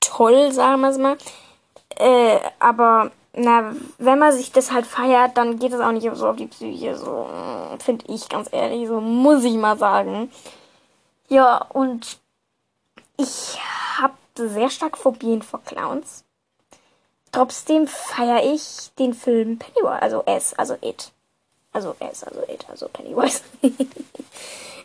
toll, 0.00 0.52
sagen 0.52 0.80
wir 0.82 0.90
es 0.90 0.98
mal. 0.98 1.16
Äh, 1.96 2.38
aber 2.58 3.10
na, 3.32 3.74
wenn 3.98 4.18
man 4.18 4.32
sich 4.32 4.52
das 4.52 4.72
halt 4.72 4.86
feiert, 4.86 5.36
dann 5.36 5.58
geht 5.58 5.72
es 5.72 5.80
auch 5.80 5.92
nicht 5.92 6.08
so 6.14 6.28
auf 6.28 6.36
die 6.36 6.46
Psyche. 6.46 6.96
So, 6.96 7.28
finde 7.78 8.04
ich 8.08 8.28
ganz 8.28 8.48
ehrlich, 8.52 8.88
so 8.88 9.00
muss 9.00 9.44
ich 9.44 9.54
mal 9.54 9.78
sagen. 9.78 10.30
Ja, 11.28 11.64
und 11.68 12.18
ich 13.16 13.58
habe 13.98 14.14
sehr 14.36 14.70
stark 14.70 14.98
Phobien 14.98 15.42
vor 15.42 15.60
Clowns. 15.62 16.24
Trotzdem 17.32 17.86
feiere 17.86 18.52
ich 18.52 18.90
den 18.98 19.14
Film 19.14 19.58
Pennywise, 19.58 20.02
also 20.02 20.22
S, 20.26 20.54
also 20.54 20.76
It. 20.80 21.12
Also 21.72 21.94
S, 22.00 22.24
also 22.24 22.42
It, 22.48 22.68
also 22.68 22.88
Pennywise. 22.88 23.42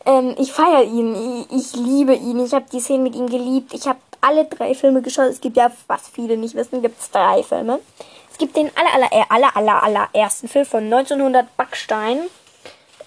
Ähm, 0.05 0.35
ich 0.37 0.51
feiere 0.51 0.83
ihn. 0.83 1.45
Ich, 1.49 1.57
ich, 1.57 1.75
liebe 1.75 2.13
ihn. 2.13 2.43
Ich 2.43 2.53
habe 2.53 2.65
die 2.71 2.79
Szene 2.79 3.03
mit 3.03 3.15
ihm 3.15 3.27
geliebt. 3.27 3.73
Ich 3.73 3.87
habe 3.87 3.99
alle 4.21 4.45
drei 4.45 4.73
Filme 4.73 5.01
geschaut. 5.01 5.25
Es 5.25 5.41
gibt 5.41 5.57
ja, 5.57 5.71
was 5.87 6.07
viele 6.09 6.37
nicht 6.37 6.55
wissen, 6.55 6.81
gibt 6.81 6.99
es 6.99 7.11
drei 7.11 7.43
Filme. 7.43 7.79
Es 8.31 8.37
gibt 8.37 8.55
den 8.55 8.69
aller, 8.75 8.93
aller, 8.93 9.31
aller, 9.31 9.55
aller, 9.55 9.83
aller 9.83 10.09
ersten 10.13 10.47
Film 10.47 10.65
von 10.65 10.83
1900 10.83 11.55
Backstein, 11.55 12.19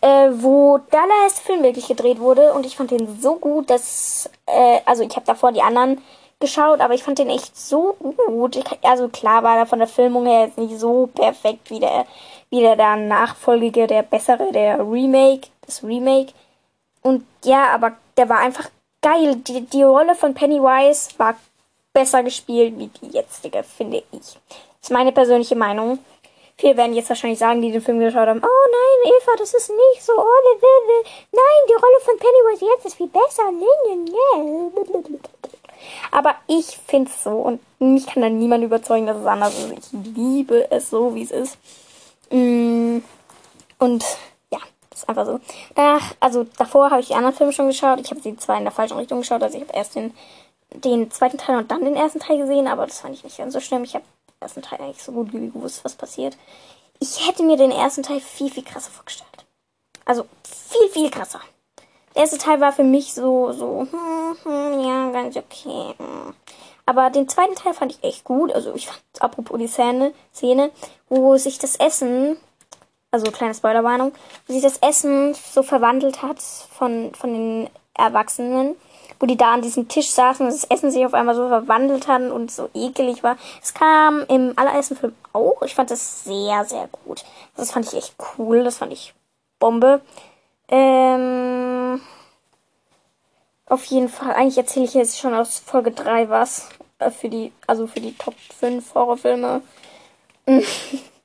äh, 0.00 0.31
wo 0.33 0.78
der 0.90 1.02
allererste 1.02 1.43
Film 1.43 1.62
wirklich 1.62 1.87
gedreht 1.87 2.19
wurde. 2.19 2.52
Und 2.55 2.67
ich 2.67 2.76
fand 2.76 2.90
den 2.90 3.21
so 3.21 3.35
gut, 3.37 3.69
dass, 3.71 4.31
äh, 4.47 4.81
also 4.87 5.02
ich 5.02 5.14
habe 5.17 5.26
davor 5.26 5.52
die 5.52 5.62
anderen 5.62 6.00
geschaut, 6.40 6.81
aber 6.81 6.95
ich 6.95 7.02
fand 7.02 7.19
den 7.19 7.31
echt 7.31 7.57
so 7.57 7.97
gut. 8.26 8.57
Ich, 8.57 8.64
also 8.83 9.09
klar 9.09 9.43
war 9.43 9.59
er 9.59 9.67
von 9.67 9.81
der 9.81 9.88
Filmung 9.88 10.26
her 10.26 10.47
jetzt 10.47 10.59
nicht 10.59 10.78
so 10.78 11.09
perfekt 11.09 11.71
wie 11.71 11.81
der, 11.81 12.07
wie 12.50 12.61
der 12.61 12.76
da 12.76 12.97
Nachfolgige, 12.97 13.87
der 13.87 14.02
bessere, 14.02 14.52
der 14.52 14.78
Remake, 14.78 15.49
das 15.67 15.83
Remake. 15.83 16.33
Und 17.09 17.25
ja, 17.43 17.71
aber 17.71 17.93
der 18.19 18.29
war 18.29 18.41
einfach 18.41 18.69
geil. 19.00 19.37
Die, 19.37 19.62
die 19.62 19.83
Rolle 19.83 20.15
von 20.15 20.35
Pennywise 20.35 21.09
war 21.17 21.37
besser 21.95 22.23
gespielt 22.23 22.79
wie 22.79 22.88
die 22.88 23.17
jetzige, 23.17 23.62
finde 23.62 24.03
ich. 24.12 24.21
Das 24.21 24.37
ist 24.83 24.91
meine 24.91 25.12
persönliche 25.12 25.57
Meinung. 25.57 26.00
Viele 26.59 26.77
werden 26.77 26.95
jetzt 26.95 27.09
wahrscheinlich 27.09 27.38
sagen, 27.38 27.62
die 27.62 27.73
den 27.73 27.81
Film 27.81 27.99
geschaut 27.99 28.29
haben, 28.29 28.43
oh 28.43 28.67
nein, 28.77 29.15
Eva, 29.15 29.31
das 29.38 29.55
ist 29.55 29.71
nicht 29.71 30.05
so. 30.05 30.12
Oh, 30.12 30.59
nein, 31.33 31.62
die 31.67 31.73
Rolle 31.73 32.00
von 32.05 32.19
Pennywise 32.19 32.67
jetzt 32.75 32.85
ist 32.85 32.97
viel 32.97 33.07
besser. 33.07 33.45
Aber 36.11 36.35
ich 36.47 36.79
finde 36.87 37.11
es 37.11 37.25
so 37.25 37.31
und 37.31 37.61
mich 37.79 38.07
kann 38.07 38.23
da 38.23 38.29
niemand 38.29 38.65
überzeugen, 38.65 39.07
dass 39.07 39.17
es 39.17 39.27
anders 39.27 39.59
ist. 39.59 39.73
Ich 39.73 40.15
liebe 40.15 40.71
es 40.71 40.91
so, 40.91 41.15
wie 41.15 41.23
es 41.23 41.31
ist. 41.31 41.57
Mm, 42.31 42.99
und 43.79 44.05
einfach 45.09 45.27
so. 45.27 45.41
Danach, 45.75 46.15
also 46.21 46.45
davor 46.57 46.91
habe 46.91 47.00
ich 47.00 47.09
die 47.09 47.15
anderen 47.15 47.35
Filme 47.35 47.53
schon 47.53 47.67
geschaut. 47.67 48.00
Ich 48.00 48.11
habe 48.11 48.21
die 48.21 48.37
zwei 48.37 48.59
in 48.59 48.65
der 48.65 48.73
falschen 48.73 48.99
Richtung 48.99 49.21
geschaut. 49.21 49.43
Also 49.43 49.57
ich 49.57 49.65
habe 49.65 49.77
erst 49.77 49.95
den, 49.95 50.15
den 50.75 51.11
zweiten 51.11 51.38
Teil 51.38 51.57
und 51.57 51.71
dann 51.71 51.85
den 51.85 51.97
ersten 51.97 52.21
Teil 52.21 52.38
gesehen, 52.38 52.69
aber 52.69 52.87
das 52.87 53.00
fand 53.00 53.15
ich 53.15 53.25
nicht 53.25 53.38
ganz 53.38 53.53
so 53.53 53.61
schlimm. 53.61 53.85
Ich 53.85 53.95
habe 53.95 54.05
den 54.29 54.43
ersten 54.43 54.62
Teil 54.62 54.81
eigentlich 54.81 55.03
so 55.03 55.12
gut 55.12 55.33
wie 55.33 55.50
gewusst, 55.50 55.85
was 55.85 55.95
passiert. 55.95 56.37
Ich 57.00 57.27
hätte 57.27 57.43
mir 57.43 57.57
den 57.57 57.71
ersten 57.71 58.03
Teil 58.03 58.21
viel, 58.21 58.50
viel 58.50 58.65
krasser 58.65 58.91
vorgestellt. 58.91 59.47
Also 60.05 60.27
viel, 60.43 60.88
viel 60.91 61.11
krasser. 61.11 61.41
Der 62.15 62.23
erste 62.23 62.38
Teil 62.38 62.61
war 62.61 62.73
für 62.73 62.85
mich 62.85 63.15
so, 63.15 63.53
so, 63.53 63.87
hm, 63.91 64.37
hm, 64.43 64.81
ja, 64.81 65.11
ganz 65.11 65.37
okay. 65.37 65.95
Hm. 65.99 66.35
Aber 66.87 67.11
den 67.11 67.29
zweiten 67.29 67.55
Teil 67.55 67.75
fand 67.75 67.93
ich 67.93 68.03
echt 68.03 68.25
gut. 68.25 68.50
Also 68.53 68.75
ich 68.75 68.87
fand, 68.87 69.03
apropos 69.21 69.59
die 69.59 69.69
Szene, 69.69 70.12
Szene, 70.33 70.71
wo 71.09 71.37
sich 71.37 71.59
das 71.59 71.77
Essen, 71.77 72.38
also 73.11 73.31
kleine 73.31 73.55
Spoilerwarnung, 73.55 74.12
wo 74.47 74.53
sich 74.53 74.62
das 74.62 74.79
Essen 74.79 75.35
so 75.35 75.62
verwandelt 75.62 76.23
hat 76.23 76.41
von, 76.43 77.15
von 77.15 77.33
den 77.33 77.71
Erwachsenen, 77.95 78.77
wo 79.19 79.27
die 79.27 79.37
da 79.37 79.55
an 79.55 79.62
diesem 79.62 79.88
Tisch 79.88 80.11
saßen 80.11 80.47
und 80.47 80.53
das 80.53 80.65
Essen 80.65 80.91
sich 80.91 81.05
auf 81.05 81.15
einmal 81.15 81.35
so 81.35 81.49
verwandelt 81.49 82.07
hat 82.07 82.23
und 82.23 82.50
so 82.50 82.69
ekelig 82.75 83.23
war. 83.23 83.37
Es 83.62 83.75
kam 83.75 84.25
im 84.29 84.53
allerersten 84.57 84.97
Film 84.97 85.15
auch. 85.33 85.62
Ich 85.62 85.75
fand 85.75 85.91
das 85.91 86.25
sehr, 86.25 86.65
sehr 86.65 86.88
gut. 87.05 87.25
Das 87.57 87.73
fand 87.73 87.87
ich 87.87 87.95
echt 87.95 88.15
cool. 88.37 88.62
Das 88.62 88.79
fand 88.79 88.93
ich 88.93 89.15
Bombe. 89.59 90.00
Ähm, 90.69 92.00
auf 93.67 93.85
jeden 93.87 94.09
Fall. 94.09 94.35
Eigentlich 94.35 94.59
erzähle 94.59 94.85
ich 94.85 94.95
jetzt 94.95 95.19
schon 95.19 95.35
aus 95.35 95.59
Folge 95.59 95.91
3 95.91 96.29
was. 96.29 96.69
Äh, 96.99 97.11
für 97.11 97.29
die, 97.29 97.53
also 97.67 97.87
für 97.87 98.00
die 98.00 98.17
Top 98.17 98.35
5 98.61 98.95
Horrorfilme. 98.95 99.62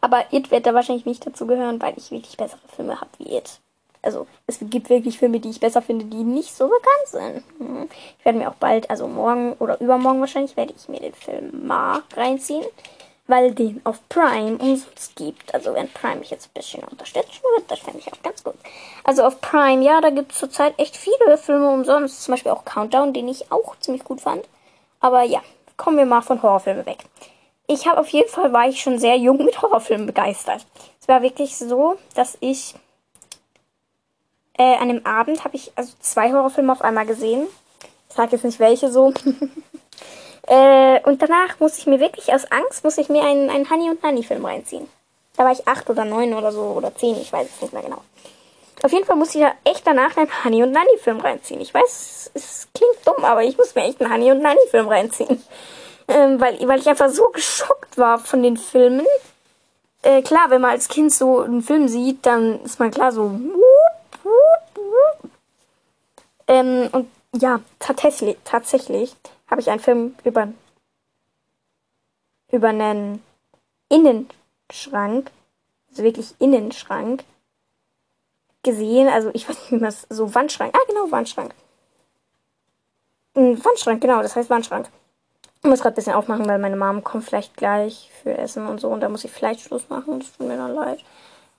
Aber 0.00 0.24
It 0.32 0.50
wird 0.50 0.66
da 0.66 0.74
wahrscheinlich 0.74 1.06
nicht 1.06 1.26
dazu 1.26 1.46
gehören, 1.46 1.80
weil 1.80 1.94
ich 1.96 2.10
wirklich 2.10 2.36
bessere 2.36 2.60
Filme 2.74 3.00
habe 3.00 3.10
wie 3.18 3.36
It. 3.36 3.60
Also 4.02 4.26
es 4.46 4.58
gibt 4.60 4.90
wirklich 4.90 5.18
Filme, 5.18 5.38
die 5.38 5.50
ich 5.50 5.60
besser 5.60 5.80
finde, 5.80 6.06
die 6.06 6.24
nicht 6.24 6.54
so 6.54 6.68
bekannt 6.68 7.06
sind. 7.06 7.44
Hm. 7.58 7.88
Ich 8.18 8.24
werde 8.24 8.38
mir 8.38 8.50
auch 8.50 8.56
bald, 8.56 8.90
also 8.90 9.06
morgen 9.06 9.52
oder 9.54 9.80
übermorgen 9.80 10.20
wahrscheinlich, 10.20 10.56
werde 10.56 10.74
ich 10.76 10.88
mir 10.88 11.00
den 11.00 11.14
Film 11.14 11.66
Ma 11.66 12.02
reinziehen 12.16 12.64
weil 13.26 13.54
den 13.54 13.80
auf 13.84 14.06
Prime 14.08 14.58
umsonst 14.58 15.16
gibt. 15.16 15.54
Also 15.54 15.74
wenn 15.74 15.88
Prime 15.88 16.16
mich 16.16 16.30
jetzt 16.30 16.48
ein 16.48 16.54
bisschen 16.54 16.84
unterstützen 16.84 17.40
wird, 17.56 17.70
das 17.70 17.78
fände 17.78 18.00
ich 18.00 18.12
auch 18.12 18.22
ganz 18.22 18.42
gut. 18.42 18.54
Also 19.04 19.22
auf 19.22 19.40
Prime, 19.40 19.82
ja, 19.82 20.00
da 20.00 20.10
gibt 20.10 20.32
es 20.32 20.38
zurzeit 20.38 20.74
echt 20.78 20.96
viele 20.96 21.38
Filme 21.38 21.70
umsonst. 21.70 22.22
Zum 22.22 22.32
Beispiel 22.32 22.52
auch 22.52 22.64
Countdown, 22.64 23.12
den 23.12 23.28
ich 23.28 23.50
auch 23.50 23.76
ziemlich 23.80 24.04
gut 24.04 24.20
fand. 24.20 24.44
Aber 25.00 25.22
ja, 25.22 25.40
kommen 25.76 25.96
wir 25.96 26.04
mal 26.04 26.22
von 26.22 26.42
Horrorfilmen 26.42 26.86
weg. 26.86 27.04
Ich 27.66 27.86
habe 27.86 28.00
auf 28.00 28.08
jeden 28.08 28.28
Fall, 28.28 28.52
war 28.52 28.68
ich 28.68 28.82
schon 28.82 28.98
sehr 28.98 29.16
jung 29.16 29.44
mit 29.44 29.62
Horrorfilmen 29.62 30.06
begeistert. 30.06 30.66
Es 31.00 31.08
war 31.08 31.22
wirklich 31.22 31.56
so, 31.56 31.96
dass 32.14 32.36
ich 32.40 32.74
äh, 34.58 34.76
an 34.76 34.88
dem 34.88 35.06
Abend 35.06 35.44
habe 35.44 35.56
ich 35.56 35.72
also 35.76 35.92
zwei 36.00 36.32
Horrorfilme 36.32 36.72
auf 36.72 36.82
einmal 36.82 37.06
gesehen. 37.06 37.46
Ich 38.08 38.16
sage 38.16 38.32
jetzt 38.32 38.44
nicht 38.44 38.60
welche 38.60 38.90
so. 38.90 39.12
Äh, 40.48 41.00
und 41.04 41.22
danach 41.22 41.60
muss 41.60 41.78
ich 41.78 41.86
mir 41.86 42.00
wirklich 42.00 42.34
aus 42.34 42.50
Angst, 42.50 42.82
muss 42.82 42.98
ich 42.98 43.08
mir 43.08 43.22
einen, 43.22 43.48
einen 43.48 43.70
Honey 43.70 43.90
und 43.90 44.02
Nanny 44.02 44.24
Film 44.24 44.44
reinziehen. 44.44 44.88
Da 45.36 45.44
war 45.44 45.52
ich 45.52 45.68
acht 45.68 45.88
oder 45.88 46.04
neun 46.04 46.34
oder 46.34 46.50
so 46.50 46.62
oder 46.62 46.94
zehn, 46.94 47.16
ich 47.16 47.32
weiß 47.32 47.48
es 47.48 47.62
nicht 47.62 47.72
mehr 47.72 47.82
genau. 47.82 48.02
Auf 48.82 48.92
jeden 48.92 49.06
Fall 49.06 49.16
muss 49.16 49.34
ich 49.34 49.40
da 49.40 49.52
echt 49.64 49.86
danach 49.86 50.16
einen 50.16 50.44
Honey 50.44 50.64
und 50.64 50.72
Nanny 50.72 50.98
Film 50.98 51.20
reinziehen. 51.20 51.60
Ich 51.60 51.72
weiß, 51.72 52.32
es 52.34 52.68
klingt 52.74 53.06
dumm, 53.06 53.24
aber 53.24 53.44
ich 53.44 53.56
muss 53.56 53.74
mir 53.76 53.84
echt 53.84 54.00
einen 54.00 54.12
Honey 54.12 54.32
und 54.32 54.42
Nanny 54.42 54.60
Film 54.70 54.88
reinziehen. 54.88 55.42
Ähm, 56.08 56.40
weil, 56.40 56.58
weil 56.66 56.80
ich 56.80 56.88
einfach 56.88 57.10
so 57.10 57.28
geschockt 57.32 57.96
war 57.98 58.18
von 58.18 58.42
den 58.42 58.56
Filmen. 58.56 59.06
Äh, 60.02 60.22
klar, 60.22 60.50
wenn 60.50 60.60
man 60.60 60.72
als 60.72 60.88
Kind 60.88 61.12
so 61.12 61.40
einen 61.40 61.62
Film 61.62 61.88
sieht, 61.88 62.26
dann 62.26 62.62
ist 62.64 62.80
man 62.80 62.90
klar 62.90 63.12
so. 63.12 63.38
Ähm, 66.48 66.88
und 66.92 67.08
ja, 67.34 67.60
tatsächlich, 67.78 68.36
tatsächlich 68.44 69.14
habe 69.48 69.60
ich 69.60 69.70
einen 69.70 69.80
Film 69.80 70.14
über, 70.24 70.48
über 72.50 72.68
einen 72.68 73.22
Innenschrank, 73.88 75.30
also 75.90 76.02
wirklich 76.02 76.34
Innenschrank, 76.38 77.24
gesehen. 78.62 79.08
Also 79.08 79.30
ich 79.34 79.48
weiß 79.48 79.56
nicht, 79.56 79.72
wie 79.72 79.76
man 79.76 79.88
es 79.88 80.06
so 80.08 80.34
Wandschrank. 80.34 80.74
Ah, 80.74 80.84
genau, 80.88 81.10
Wandschrank. 81.10 81.54
Ein 83.34 83.64
Wandschrank, 83.64 84.00
genau, 84.00 84.22
das 84.22 84.36
heißt 84.36 84.50
Wandschrank. 84.50 84.88
Ich 85.64 85.68
muss 85.68 85.80
gerade 85.80 85.94
ein 85.94 85.96
bisschen 85.96 86.14
aufmachen, 86.14 86.46
weil 86.46 86.58
meine 86.58 86.76
Mom 86.76 87.04
kommt 87.04 87.24
vielleicht 87.24 87.56
gleich 87.56 88.10
für 88.22 88.36
Essen 88.36 88.66
und 88.66 88.80
so 88.80 88.88
und 88.88 89.00
da 89.00 89.08
muss 89.08 89.24
ich 89.24 89.30
vielleicht 89.30 89.60
Schluss 89.60 89.88
machen. 89.88 90.18
Das 90.18 90.36
tut 90.36 90.48
mir 90.48 90.56
dann 90.56 90.74
leid. 90.74 91.04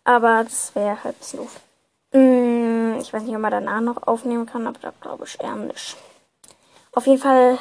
Aber 0.04 0.44
das 0.44 0.76
wäre 0.76 1.02
halt 1.02 1.16
ein 1.16 1.20
bisschen 1.20 1.40
doof. 1.40 1.60
Mm, 2.12 3.00
ich 3.00 3.14
weiß 3.14 3.24
nicht, 3.24 3.34
ob 3.34 3.42
man 3.42 3.52
danach 3.52 3.80
noch 3.80 4.06
aufnehmen 4.06 4.46
kann, 4.46 4.68
aber 4.68 4.78
da 4.82 4.92
glaube 5.00 5.24
ich 5.26 5.42
eher 5.42 5.56
nicht. 5.56 5.96
Auf 6.92 7.08
jeden 7.08 7.22
Fall 7.22 7.58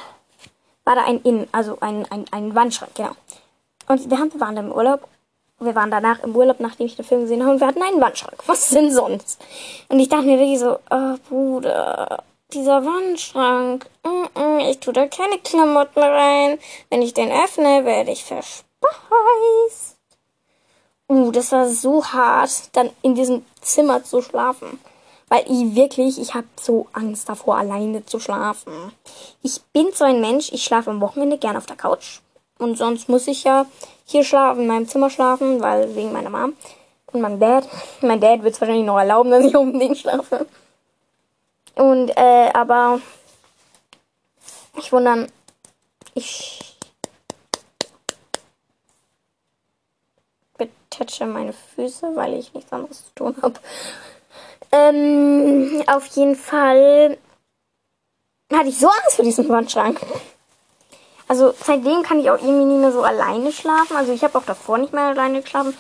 war 0.84 0.96
da 0.96 1.04
ein 1.04 1.22
Innen, 1.22 1.48
also 1.52 1.78
ein, 1.80 2.10
ein, 2.10 2.24
ein 2.32 2.54
Wandschrank, 2.56 2.92
genau. 2.96 3.12
Und 3.86 4.10
wir, 4.10 4.18
haben, 4.18 4.40
waren 4.40 4.56
da 4.56 4.62
im 4.62 4.72
Urlaub. 4.72 5.08
Wir 5.60 5.76
waren 5.76 5.92
danach 5.92 6.24
im 6.24 6.34
Urlaub, 6.34 6.58
nachdem 6.58 6.86
ich 6.86 6.96
den 6.96 7.04
Film 7.04 7.20
gesehen 7.22 7.42
habe, 7.42 7.52
und 7.52 7.60
wir 7.60 7.68
hatten 7.68 7.82
einen 7.82 8.00
Wandschrank. 8.00 8.42
Was 8.46 8.70
denn 8.70 8.90
sonst? 8.90 9.40
Und 9.88 10.00
ich 10.00 10.08
dachte 10.08 10.26
mir 10.26 10.38
wirklich 10.38 10.58
so, 10.58 10.80
oh 10.90 11.14
Bruder, 11.28 12.24
dieser 12.54 12.84
Wandschrank, 12.84 13.86
ich 14.68 14.78
tue 14.80 14.92
da 14.92 15.06
keine 15.06 15.38
Klamotten 15.38 16.02
rein. 16.02 16.58
Wenn 16.90 17.02
ich 17.02 17.14
den 17.14 17.30
öffne, 17.30 17.84
werde 17.84 18.10
ich 18.10 18.24
verspeist. 18.24 19.96
Uh, 21.08 21.30
das 21.30 21.52
war 21.52 21.68
so 21.68 22.04
hart, 22.04 22.50
dann 22.72 22.90
in 23.02 23.14
diesem 23.14 23.44
Zimmer 23.60 24.02
zu 24.02 24.22
schlafen. 24.22 24.80
Weil 25.28 25.44
ich 25.46 25.74
wirklich, 25.74 26.20
ich 26.20 26.34
habe 26.34 26.46
so 26.60 26.86
Angst 26.92 27.28
davor, 27.28 27.56
alleine 27.56 28.04
zu 28.04 28.18
schlafen. 28.20 28.92
Ich 29.42 29.60
bin 29.72 29.88
so 29.92 30.04
ein 30.04 30.20
Mensch, 30.20 30.52
ich 30.52 30.64
schlafe 30.64 30.90
am 30.90 31.00
Wochenende 31.00 31.38
gern 31.38 31.56
auf 31.56 31.66
der 31.66 31.76
Couch. 31.76 32.20
Und 32.58 32.76
sonst 32.78 33.08
muss 33.08 33.26
ich 33.26 33.44
ja 33.44 33.66
hier 34.04 34.24
schlafen, 34.24 34.62
in 34.62 34.66
meinem 34.68 34.88
Zimmer 34.88 35.10
schlafen, 35.10 35.60
weil 35.60 35.94
wegen 35.96 36.12
meiner 36.12 36.30
Mom 36.30 36.54
und 37.12 37.20
meinem 37.20 37.40
Dad. 37.40 37.68
Mein 38.00 38.20
Dad 38.20 38.42
wird 38.42 38.54
es 38.54 38.60
wahrscheinlich 38.60 38.86
noch 38.86 38.98
erlauben, 38.98 39.30
dass 39.30 39.44
ich 39.44 39.56
unbedingt 39.56 39.98
schlafe. 39.98 40.46
Und, 41.74 42.10
äh, 42.16 42.50
aber 42.52 43.00
ich 44.76 44.92
wundern, 44.92 45.30
ich 46.14 46.78
betätsche 50.56 51.26
meine 51.26 51.52
Füße, 51.52 52.14
weil 52.14 52.34
ich 52.34 52.52
nichts 52.54 52.72
anderes 52.72 53.06
zu 53.06 53.14
tun 53.14 53.36
habe. 53.42 53.54
Ähm, 54.70 55.82
auf 55.86 56.06
jeden 56.16 56.36
Fall 56.36 57.18
hatte 58.52 58.68
ich 58.68 58.78
so 58.78 58.88
Angst 58.88 59.16
vor 59.16 59.24
diesem 59.24 59.48
Wandschrank. 59.48 60.00
Also 61.28 61.54
seitdem 61.64 62.02
kann 62.02 62.20
ich 62.20 62.30
auch 62.30 62.38
irgendwie 62.38 62.64
nicht 62.64 62.80
mehr 62.80 62.92
so 62.92 63.02
alleine 63.02 63.52
schlafen. 63.52 63.96
Also 63.96 64.12
ich 64.12 64.22
habe 64.22 64.36
auch 64.36 64.44
davor 64.44 64.78
nicht 64.78 64.92
mehr 64.92 65.04
alleine 65.04 65.42
geschlafen. 65.42 65.76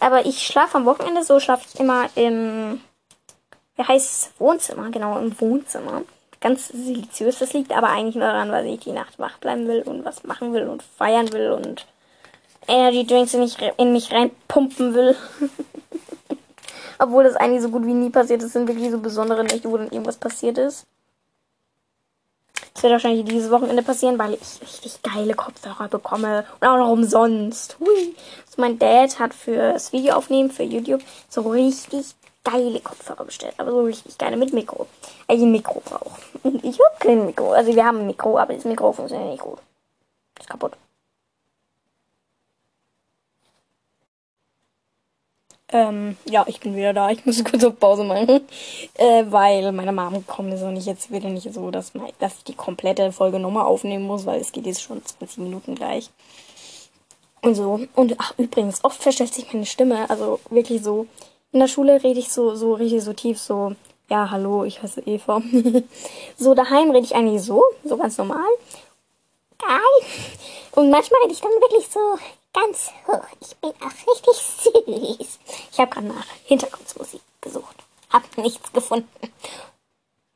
Aber 0.00 0.26
ich 0.26 0.46
schlafe 0.46 0.78
am 0.78 0.84
Wochenende 0.84 1.22
so, 1.22 1.38
schlafe 1.38 1.64
ich 1.68 1.78
immer 1.78 2.08
im, 2.14 2.80
wie 3.80 3.84
heißt 3.84 4.32
Wohnzimmer, 4.38 4.90
genau, 4.90 5.18
im 5.18 5.40
Wohnzimmer. 5.40 6.02
Ganz 6.40 6.68
siliziös. 6.68 7.38
Das 7.38 7.54
liegt 7.54 7.72
aber 7.72 7.88
eigentlich 7.88 8.14
nur 8.14 8.26
daran, 8.26 8.52
weil 8.52 8.66
ich 8.66 8.80
die 8.80 8.92
Nacht 8.92 9.18
wach 9.18 9.38
bleiben 9.38 9.66
will 9.68 9.82
und 9.82 10.04
was 10.04 10.22
machen 10.24 10.52
will 10.52 10.68
und 10.68 10.82
feiern 10.82 11.32
will 11.32 11.52
und 11.52 11.86
Energy 12.68 13.06
Drinks 13.06 13.32
in 13.32 13.40
mich, 13.40 13.56
in 13.78 13.92
mich 13.92 14.12
reinpumpen 14.12 14.92
will. 14.92 15.16
Obwohl 16.98 17.24
das 17.24 17.36
eigentlich 17.36 17.62
so 17.62 17.70
gut 17.70 17.86
wie 17.86 17.94
nie 17.94 18.10
passiert 18.10 18.42
ist, 18.42 18.52
sind 18.52 18.68
wirklich 18.68 18.90
so 18.90 18.98
besondere 18.98 19.44
Nächte, 19.44 19.70
wo 19.70 19.78
dann 19.78 19.90
irgendwas 19.90 20.18
passiert 20.18 20.58
ist. 20.58 20.86
Das 22.74 22.82
wird 22.82 22.92
wahrscheinlich 22.92 23.24
dieses 23.24 23.50
Wochenende 23.50 23.82
passieren, 23.82 24.18
weil 24.18 24.34
ich 24.34 24.60
richtig 24.62 25.00
geile 25.02 25.32
Kopfhörer 25.32 25.88
bekomme. 25.88 26.44
Und 26.60 26.68
auch 26.68 26.76
noch 26.76 26.90
umsonst. 26.90 27.78
Hui. 27.80 28.14
Also 28.46 28.58
mein 28.58 28.78
Dad 28.78 29.18
hat 29.18 29.32
für 29.32 29.72
das 29.72 29.92
Video 29.94 30.14
aufnehmen, 30.14 30.50
für 30.50 30.64
YouTube, 30.64 31.00
so 31.30 31.40
richtig 31.42 32.14
geile 32.44 32.80
Kopfhörer 32.80 33.24
bestellt. 33.24 33.54
Aber 33.58 33.70
so 33.70 33.82
richtig 33.82 34.16
geile 34.18 34.36
mit 34.36 34.52
Mikro. 34.52 34.86
Äh, 35.28 35.34
ein 35.34 35.50
Mikro 35.50 35.82
auch. 35.90 36.18
Und 36.42 36.64
ich 36.64 36.78
habe 36.78 36.96
kein 36.98 37.26
Mikro. 37.26 37.52
Also 37.52 37.74
wir 37.74 37.84
haben 37.84 37.98
ein 37.98 38.06
Mikro, 38.06 38.38
aber 38.38 38.54
das 38.54 38.64
Mikro 38.64 38.92
funktioniert 38.92 39.30
nicht 39.30 39.42
gut. 39.42 39.58
Ist 40.38 40.48
kaputt. 40.48 40.72
Ähm, 45.72 46.16
ja, 46.24 46.44
ich 46.48 46.60
bin 46.60 46.74
wieder 46.74 46.92
da. 46.92 47.10
Ich 47.10 47.24
muss 47.24 47.44
kurz 47.50 47.62
auf 47.64 47.78
Pause 47.78 48.04
machen. 48.04 48.40
Äh, 48.94 49.24
weil 49.28 49.70
meine 49.72 49.92
Mom 49.92 50.14
gekommen 50.14 50.52
ist 50.52 50.62
und 50.62 50.76
ich 50.76 50.86
jetzt 50.86 51.10
wieder 51.12 51.28
nicht 51.28 51.52
so, 51.52 51.70
dass, 51.70 51.92
dass 52.18 52.38
ich 52.38 52.44
die 52.44 52.54
komplette 52.54 53.12
Folge 53.12 53.38
nochmal 53.38 53.66
aufnehmen 53.66 54.04
muss, 54.06 54.26
weil 54.26 54.40
es 54.40 54.52
geht 54.52 54.66
jetzt 54.66 54.82
schon 54.82 55.04
20 55.04 55.38
Minuten 55.38 55.74
gleich. 55.74 56.10
Und 57.42 57.54
so. 57.54 57.80
Und 57.94 58.16
ach, 58.18 58.34
übrigens, 58.36 58.84
oft 58.84 59.02
verstellt 59.02 59.32
sich 59.32 59.52
meine 59.52 59.66
Stimme. 59.66 60.08
Also 60.10 60.40
wirklich 60.50 60.82
so. 60.82 61.06
In 61.52 61.58
der 61.58 61.68
Schule 61.68 62.02
rede 62.02 62.20
ich 62.20 62.32
so, 62.32 62.54
so 62.54 62.74
richtig 62.74 63.02
so 63.02 63.12
tief, 63.12 63.38
so, 63.38 63.74
ja, 64.08 64.30
hallo, 64.30 64.64
ich 64.64 64.82
heiße 64.82 65.02
Eva. 65.04 65.42
so 66.36 66.54
daheim 66.54 66.92
rede 66.92 67.04
ich 67.04 67.14
eigentlich 67.14 67.42
so, 67.42 67.64
so 67.84 67.96
ganz 67.96 68.18
normal. 68.18 68.48
Geil. 69.58 70.08
Und 70.72 70.90
manchmal 70.90 71.22
rede 71.22 71.32
ich 71.32 71.40
dann 71.40 71.50
wirklich 71.52 71.88
so 71.88 72.18
ganz 72.52 72.90
hoch. 73.06 73.24
Ich 73.40 73.56
bin 73.56 73.70
auch 73.70 74.12
richtig 74.12 74.36
süß. 74.36 75.38
Ich 75.72 75.80
habe 75.80 75.90
gerade 75.90 76.06
nach 76.06 76.26
Hintergrundmusik 76.44 77.20
gesucht. 77.40 77.76
Hab 78.10 78.22
nichts 78.38 78.72
gefunden. 78.72 79.08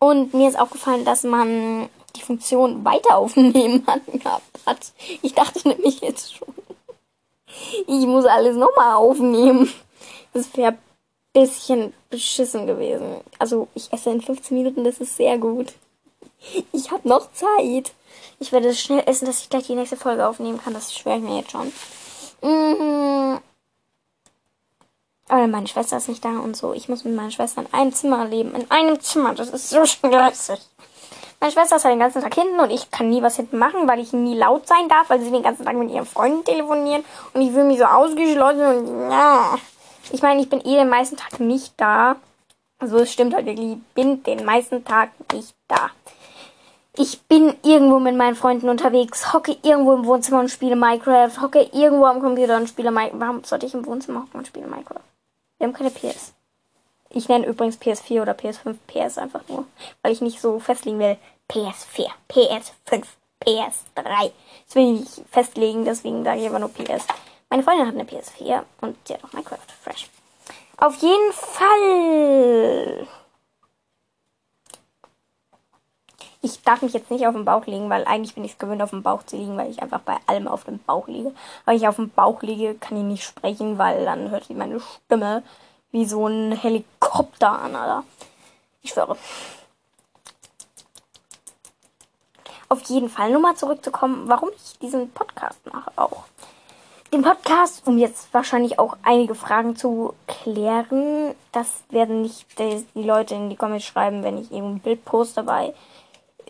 Und 0.01 0.35
mir 0.35 0.49
ist 0.49 0.59
aufgefallen, 0.59 1.05
dass 1.05 1.23
man 1.23 1.89
die 2.17 2.23
Funktion 2.23 2.85
weiter 2.85 3.17
aufnehmen 3.17 3.87
hat. 4.67 4.93
Ich 5.23 5.35
dachte 5.35 5.69
nämlich 5.69 6.01
jetzt 6.01 6.35
schon, 6.35 6.55
ich 7.87 8.07
muss 8.07 8.25
alles 8.25 8.57
nochmal 8.57 8.97
aufnehmen. 8.97 9.73
Das 10.33 10.57
wäre 10.57 10.77
bisschen 11.35 11.93
beschissen 12.09 12.67
gewesen. 12.67 13.21
Also 13.39 13.69
ich 13.75 13.93
esse 13.93 14.11
in 14.11 14.23
15 14.23 14.57
Minuten, 14.57 14.85
das 14.85 14.99
ist 14.99 15.17
sehr 15.17 15.37
gut. 15.37 15.75
Ich 16.73 16.91
habe 16.91 17.07
noch 17.07 17.31
Zeit. 17.33 17.93
Ich 18.39 18.53
werde 18.53 18.69
es 18.69 18.81
schnell 18.81 19.03
essen, 19.07 19.27
dass 19.27 19.41
ich 19.41 19.51
gleich 19.51 19.67
die 19.67 19.75
nächste 19.75 19.97
Folge 19.97 20.27
aufnehmen 20.27 20.61
kann. 20.63 20.75
Das 20.75 20.95
schwöre 20.95 21.17
ich 21.17 21.23
mir 21.23 21.39
jetzt 21.39 21.51
schon. 21.51 21.73
Mhm. 22.43 23.41
Aber 25.29 25.47
meine 25.47 25.67
Schwester 25.67 25.97
ist 25.97 26.09
nicht 26.09 26.25
da 26.25 26.39
und 26.39 26.57
so. 26.57 26.75
Ich 26.75 26.89
muss 26.89 27.05
mit 27.05 27.15
meiner 27.15 27.31
Schwester 27.31 27.63
in 27.63 27.73
einem 27.73 27.93
Zimmer 27.93 28.27
leben. 28.27 28.55
In 28.55 28.71
einem 28.71 29.01
Zimmer. 29.01 29.35
Das 29.35 29.49
ist 29.49 29.71
so 29.71 29.85
stressig. 29.87 30.61
Meine 31.41 31.53
Schwester 31.53 31.77
ist 31.77 31.85
halt 31.85 31.95
den 31.95 32.01
ganzen 32.01 32.23
Tag 32.23 32.35
hinten 32.35 32.61
und 32.61 32.71
ich 32.71 32.91
kann 32.91 33.11
nie 33.11 33.23
was 33.23 33.37
hinten 33.37 33.59
machen, 33.59 33.89
weil 33.89 33.99
ich 34.01 34.13
nie 34.13 34.37
laut 34.37 34.67
sein 34.67 34.89
darf, 34.89 35.11
weil 35.11 35.21
sie 35.21 35.31
den 35.31 35.43
ganzen 35.43 35.67
Tag 35.67 35.77
mit 35.77 35.91
ihren 35.91 36.07
Freunden 36.07 36.45
telefonieren 36.45 37.05
und 37.33 37.41
ich 37.41 37.53
will 37.53 37.65
mich 37.65 37.79
so 37.79 37.85
ausgeschlossen 37.85 38.65
und 38.65 39.11
ja. 39.11 39.59
Ich 40.11 40.23
meine, 40.23 40.41
ich 40.41 40.49
bin 40.49 40.61
eh 40.61 40.77
den 40.77 40.89
meisten 40.89 41.17
Tag 41.17 41.41
nicht 41.41 41.75
da. 41.77 42.17
Also 42.79 42.99
es 42.99 43.13
stimmt 43.13 43.35
halt 43.35 43.47
wirklich, 43.47 43.73
ich 43.73 43.95
bin 43.95 44.23
den 44.23 44.45
meisten 44.45 44.85
Tag 44.85 45.11
nicht 45.33 45.55
da. 45.69 45.91
Ich 46.97 47.23
bin 47.23 47.55
irgendwo 47.65 47.99
mit 47.99 48.15
meinen 48.15 48.37
Freunden 48.37 48.69
unterwegs, 48.69 49.33
hocke 49.33 49.57
irgendwo 49.63 49.95
im 49.95 50.05
Wohnzimmer 50.05 50.41
und 50.41 50.51
spiele 50.51 50.77
Minecraft, 50.77 51.41
hocke 51.41 51.63
irgendwo 51.73 52.05
am 52.05 52.21
Computer 52.21 52.57
und 52.57 52.69
spiele 52.69 52.93
Minecraft. 52.93 53.21
Warum 53.21 53.45
sollte 53.45 53.67
ich 53.67 53.75
im 53.75 53.85
Wohnzimmer 53.87 54.21
hocken 54.21 54.39
und 54.39 54.47
spiele 54.47 54.69
Minecraft? 54.69 55.03
Wir 55.59 55.67
haben 55.67 55.75
keine 55.75 55.91
PS. 55.91 56.35
Ich 57.11 57.29
nenne 57.29 57.47
übrigens 57.47 57.81
PS4 57.81 58.23
oder 58.23 58.33
PS5 58.33 58.77
PS 58.87 59.19
einfach 59.19 59.43
nur, 59.49 59.67
weil 60.03 60.13
ich 60.13 60.21
nicht 60.21 60.41
so 60.41 60.59
festlegen 60.59 60.99
will. 60.99 61.17
PS4, 61.51 62.09
PS5, 62.31 63.05
PS3. 63.43 64.33
Das 64.67 64.75
will 64.75 64.95
ich 64.95 65.01
nicht 65.01 65.23
festlegen, 65.31 65.85
deswegen 65.85 66.25
sage 66.25 66.41
ich 66.41 66.47
einfach 66.47 66.61
nur 66.61 66.73
PS. 66.73 67.07
Meine 67.55 67.63
Freundin 67.63 67.87
hat 67.87 67.95
eine 67.95 68.03
PS4 68.03 68.65
und 68.81 68.97
sie 69.07 69.15
hat 69.15 69.23
auch 69.23 69.33
Minecraft 69.33 69.59
Fresh. 69.85 70.11
Auf 70.77 70.97
jeden 70.97 71.33
Fall. 71.33 73.07
Ich 76.43 76.63
darf 76.63 76.83
mich 76.83 76.95
jetzt 76.95 77.13
nicht 77.13 77.29
auf 77.29 77.35
den 77.37 77.45
Bauch 77.45 77.65
legen, 77.67 77.89
weil 77.91 78.07
eigentlich 78.07 78.35
bin 78.35 78.43
ich 78.45 78.55
es 78.55 78.59
gewöhnt, 78.59 78.83
auf 78.83 78.91
dem 78.91 79.05
Bauch 79.05 79.23
zu 79.23 79.37
liegen, 79.37 79.57
weil 79.57 79.71
ich 79.71 79.81
einfach 79.81 80.01
bei 80.01 80.17
allem 80.27 80.49
auf 80.49 80.65
dem 80.65 80.81
Bauch 80.81 81.07
liege. 81.07 81.33
Weil 81.65 81.77
ich 81.77 81.87
auf 81.87 81.95
dem 81.95 82.11
Bauch 82.11 82.43
liege, 82.43 82.75
kann 82.75 82.97
ich 82.97 83.05
nicht 83.05 83.23
sprechen, 83.23 83.79
weil 83.79 84.05
dann 84.05 84.31
hört 84.31 84.47
sich 84.47 84.57
meine 84.57 84.81
Stimme 84.81 85.45
wie 85.93 86.07
so 86.07 86.27
ein 86.27 86.51
Helikopter 86.51 87.53
an, 87.53 87.77
Alter. 87.77 88.03
Ich 88.83 88.91
schwöre. 88.91 89.17
Auf 92.69 92.83
jeden 92.89 93.09
Fall, 93.09 93.31
nur 93.31 93.41
mal 93.41 93.55
zurückzukommen, 93.55 94.25
warum 94.27 94.51
ich 94.57 94.77
diesen 94.81 95.13
Podcast 95.13 95.65
mache 95.73 95.93
auch. 95.95 96.25
Den 97.15 97.23
Podcast, 97.23 97.87
um 97.87 97.97
jetzt 97.97 98.35
wahrscheinlich 98.35 98.81
auch 98.81 98.97
einige 99.05 99.37
Fragen 99.37 99.77
zu 99.77 100.15
klären, 100.27 101.37
das 101.53 101.85
werden 101.91 102.23
nicht 102.23 102.45
die 102.59 103.05
Leute 103.05 103.37
in 103.37 103.51
die 103.51 103.55
Comments 103.55 103.85
schreiben, 103.85 104.25
wenn 104.25 104.37
ich 104.37 104.51
irgendein 104.51 104.81
Bild 104.81 105.05
poste 105.05 105.37
dabei 105.37 105.75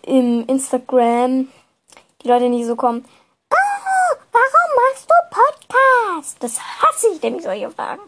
im 0.00 0.46
Instagram. 0.46 1.48
Die 2.22 2.28
Leute 2.28 2.48
nicht 2.48 2.64
so 2.64 2.76
kommen, 2.76 3.04
oh, 3.50 4.16
warum 4.32 4.90
machst 4.90 5.06
du 5.06 5.14
Podcast? 5.28 6.42
Das 6.42 6.58
hasse 6.58 7.08
ich, 7.14 7.20
nämlich 7.20 7.44
solche 7.44 7.68
Fragen. 7.68 8.00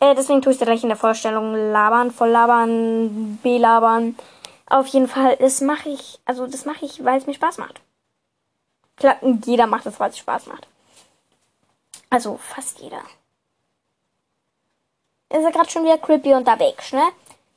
Äh, 0.00 0.14
deswegen 0.14 0.40
tue 0.40 0.54
ich 0.54 0.58
da 0.58 0.64
gleich 0.64 0.82
in 0.82 0.88
der 0.88 0.96
Vorstellung 0.96 1.54
labern, 1.54 2.10
voll 2.10 2.30
labern, 2.30 3.38
belabern. 3.42 4.16
Auf 4.64 4.86
jeden 4.86 5.08
Fall, 5.08 5.36
das 5.36 5.60
mache 5.60 5.90
ich, 5.90 6.20
also 6.24 6.46
das 6.46 6.64
mache 6.64 6.86
ich, 6.86 7.04
weil 7.04 7.18
es 7.18 7.26
mir 7.26 7.34
Spaß 7.34 7.58
macht. 7.58 7.82
Klar, 8.96 9.16
jeder 9.44 9.66
macht 9.66 9.84
es, 9.84 10.00
weil 10.00 10.08
es 10.08 10.16
Spaß 10.16 10.46
macht. 10.46 10.66
Also 12.12 12.36
fast 12.36 12.80
jeder. 12.80 13.00
Ist 15.30 15.44
ja 15.44 15.50
gerade 15.50 15.70
schon 15.70 15.84
wieder 15.84 15.96
creepy 15.96 16.34
unterwegs, 16.34 16.92
ne? 16.92 17.10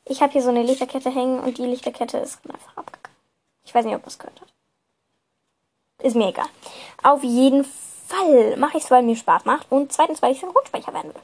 Ich 0.06 0.22
habe 0.22 0.32
hier 0.32 0.42
so 0.42 0.48
eine 0.48 0.64
Lichterkette 0.64 1.10
hängen 1.10 1.42
und 1.42 1.58
die 1.58 1.66
Lichterkette 1.66 2.20
ist 2.20 2.40
einfach 2.48 2.78
abgegangen. 2.78 3.18
Ich 3.66 3.76
weiß 3.76 3.84
nicht, 3.84 3.96
ob 3.96 4.06
das 4.06 4.18
gehört 4.18 4.40
hat. 4.40 4.48
Ist 6.02 6.16
mir 6.16 6.30
egal. 6.30 6.48
Auf 7.04 7.22
jeden 7.22 7.66
Fall 7.66 8.56
mache 8.56 8.78
ich 8.78 8.86
es, 8.86 8.92
weil 8.92 9.04
mir 9.04 9.18
Spaß 9.18 9.44
macht 9.44 9.70
und 9.70 9.92
zweitens, 9.92 10.22
weil 10.22 10.32
ich 10.32 10.40
Synchronsprecher 10.40 10.94
werden 10.94 11.14
will. 11.14 11.22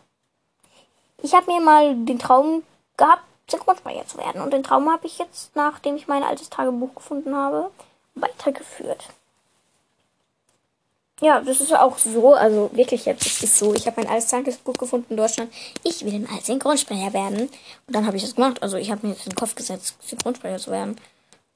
Ich 1.23 1.33
habe 1.33 1.49
mir 1.49 1.61
mal 1.61 1.95
den 1.95 2.19
Traum 2.19 2.63
gehabt, 2.97 3.23
Synchronsprecher 3.49 4.07
zu 4.07 4.17
werden. 4.17 4.41
Und 4.41 4.51
den 4.51 4.63
Traum 4.63 4.91
habe 4.91 5.07
ich 5.07 5.19
jetzt, 5.19 5.55
nachdem 5.55 5.95
ich 5.95 6.09
mein 6.09 6.23
altes 6.23 6.49
Tagebuch 6.49 6.95
gefunden 6.95 7.33
habe, 7.33 7.71
weitergeführt. 8.13 9.07
Ja, 11.21 11.39
das 11.39 11.61
ist 11.61 11.73
auch 11.73 11.97
so, 11.97 12.33
also 12.33 12.69
wirklich 12.73 13.05
jetzt 13.05 13.25
ist 13.25 13.43
es 13.43 13.59
so. 13.59 13.73
Ich 13.75 13.85
habe 13.85 14.01
mein 14.01 14.11
altes 14.11 14.27
Tagebuch 14.27 14.73
gefunden 14.73 15.07
in 15.11 15.17
Deutschland. 15.17 15.53
Ich 15.83 16.03
will 16.03 16.27
als 16.33 16.47
Synchronsprecher 16.47 17.13
werden. 17.13 17.41
Und 17.41 17.95
dann 17.95 18.07
habe 18.07 18.17
ich 18.17 18.23
das 18.23 18.35
gemacht. 18.35 18.61
Also 18.63 18.77
ich 18.77 18.91
habe 18.91 19.05
mir 19.05 19.13
jetzt 19.13 19.25
in 19.25 19.31
den 19.31 19.37
Kopf 19.37 19.55
gesetzt, 19.55 19.95
Synchronsprecher 20.01 20.57
zu 20.57 20.71
werden. 20.71 20.99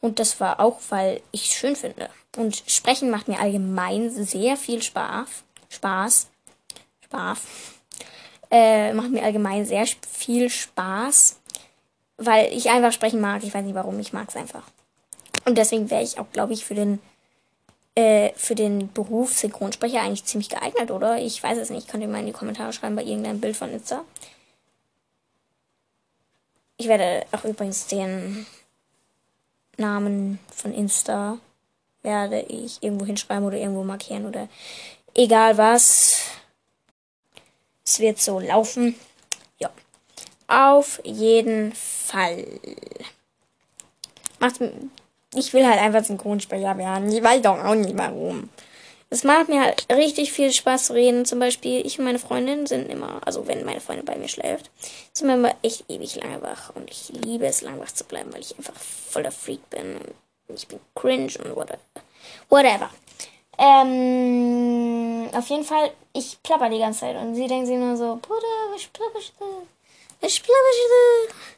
Und 0.02 0.20
das 0.20 0.40
war 0.40 0.60
auch, 0.60 0.80
weil 0.90 1.22
ich 1.32 1.50
es 1.50 1.54
schön 1.54 1.76
finde. 1.76 2.10
Und 2.38 2.64
Sprechen 2.68 3.10
macht 3.10 3.28
mir 3.28 3.40
allgemein 3.40 4.12
sehr 4.12 4.56
viel 4.56 4.84
Spaß. 4.84 5.28
Spaß. 5.70 6.28
Spaß. 7.06 7.40
Äh, 8.52 8.94
macht 8.94 9.10
mir 9.10 9.24
allgemein 9.24 9.66
sehr 9.66 9.88
viel 10.12 10.50
Spaß 10.50 11.38
weil 12.18 12.52
ich 12.54 12.70
einfach 12.70 12.92
sprechen 12.92 13.22
mag. 13.22 13.44
Ich 13.44 13.54
weiß 13.54 13.64
nicht 13.64 13.76
warum, 13.76 14.00
ich 14.00 14.14
mag 14.14 14.30
es 14.30 14.36
einfach. 14.36 14.64
Und 15.46 15.58
deswegen 15.58 15.90
wäre 15.90 16.04
ich 16.04 16.20
auch, 16.20 16.28
glaube 16.32 16.54
ich, 16.54 16.66
für 16.66 16.76
den 16.76 17.00
äh, 17.96 18.34
für 18.36 18.56
den 18.56 18.92
Beruf 18.92 19.34
Synchronsprecher 19.34 20.02
eigentlich 20.02 20.26
ziemlich 20.26 20.50
geeignet, 20.50 20.92
oder? 20.92 21.18
Ich 21.18 21.42
weiß 21.42 21.58
es 21.58 21.70
nicht. 21.70 21.88
Könnt 21.88 22.04
ihr 22.04 22.10
mal 22.10 22.20
in 22.20 22.28
die 22.28 22.32
Kommentare 22.34 22.74
schreiben 22.74 22.96
bei 22.96 23.04
irgendeinem 23.04 23.40
Bild 23.40 23.56
von 23.56 23.72
Insta. 23.72 24.04
Ich 26.78 26.88
werde 26.88 27.26
auch 27.32 27.46
übrigens 27.46 27.88
den 27.88 28.46
Namen 29.78 30.40
von 30.54 30.74
Insta 30.74 31.38
werde 32.02 32.42
ich 32.42 32.84
irgendwo 32.84 33.06
hinschreiben 33.06 33.46
oder 33.46 33.58
irgendwo 33.58 33.84
markieren 33.84 34.26
oder 34.26 34.48
egal 35.14 35.58
was. 35.58 36.22
Es 37.84 38.00
wird 38.00 38.20
so 38.20 38.40
laufen. 38.40 38.96
Ja. 39.58 39.72
Auf 40.48 41.02
jeden 41.04 41.74
Fall. 41.74 42.46
Macht, 44.40 44.60
ich 45.36 45.54
will 45.54 45.66
halt 45.66 45.80
einfach 45.80 46.04
Synchronsprecher 46.04 46.78
werden. 46.78 47.12
Ich 47.12 47.24
weiß 47.24 47.42
doch 47.42 47.64
auch 47.64 47.76
nicht 47.76 47.98
warum. 47.98 48.50
Es 49.10 49.24
macht 49.24 49.50
mir 49.50 49.62
halt 49.64 49.86
richtig 49.92 50.32
viel 50.32 50.52
Spaß 50.52 50.88
zu 50.88 50.94
reden. 50.94 51.26
Zum 51.26 51.40
Beispiel, 51.40 51.86
ich 51.86 52.00
und 52.00 52.06
meine 52.06 52.20
Freundin 52.20 52.66
sind 52.66 52.90
immer, 52.90 53.22
also 53.26 53.48
wenn 53.48 53.64
meine 53.64 53.80
Freundin 53.80 54.06
bei 54.06 54.18
mir 54.18 54.28
schläft, 54.28 54.72
sind 55.14 55.28
wir 55.28 55.36
immer 55.36 55.56
echt 55.62 55.90
ewig 55.90 56.16
lange 56.16 56.42
wach. 56.42 56.72
Und 56.76 56.90
ich 56.90 57.10
liebe 57.10 57.46
es, 57.46 57.62
lang 57.62 57.80
wach 57.80 57.92
zu 57.92 58.04
bleiben, 58.04 58.34
weil 58.34 58.42
ich 58.42 58.58
einfach 58.58 58.76
voller 58.76 59.32
Freak 59.32 59.70
bin. 59.70 60.00
Ich 60.48 60.68
bin 60.68 60.80
cringe 60.96 61.34
und 61.44 61.56
whatever. 61.56 61.80
Whatever. 62.50 62.90
Ähm, 63.58 65.30
auf 65.34 65.48
jeden 65.48 65.64
Fall, 65.64 65.92
ich 66.14 66.42
plapper 66.44 66.70
die 66.70 66.80
ganze 66.80 67.02
Zeit. 67.02 67.16
Und 67.16 67.36
sie 67.36 67.48
denkt 67.48 67.68
sich 67.68 67.78
nur 67.78 67.96
so, 67.96 68.20
Bruder, 68.22 68.74
was 68.74 68.86
plapperst 68.88 69.34
du? 69.40 69.46
Was 70.20 70.40
plapperst 70.40 70.80
du? 70.90 71.55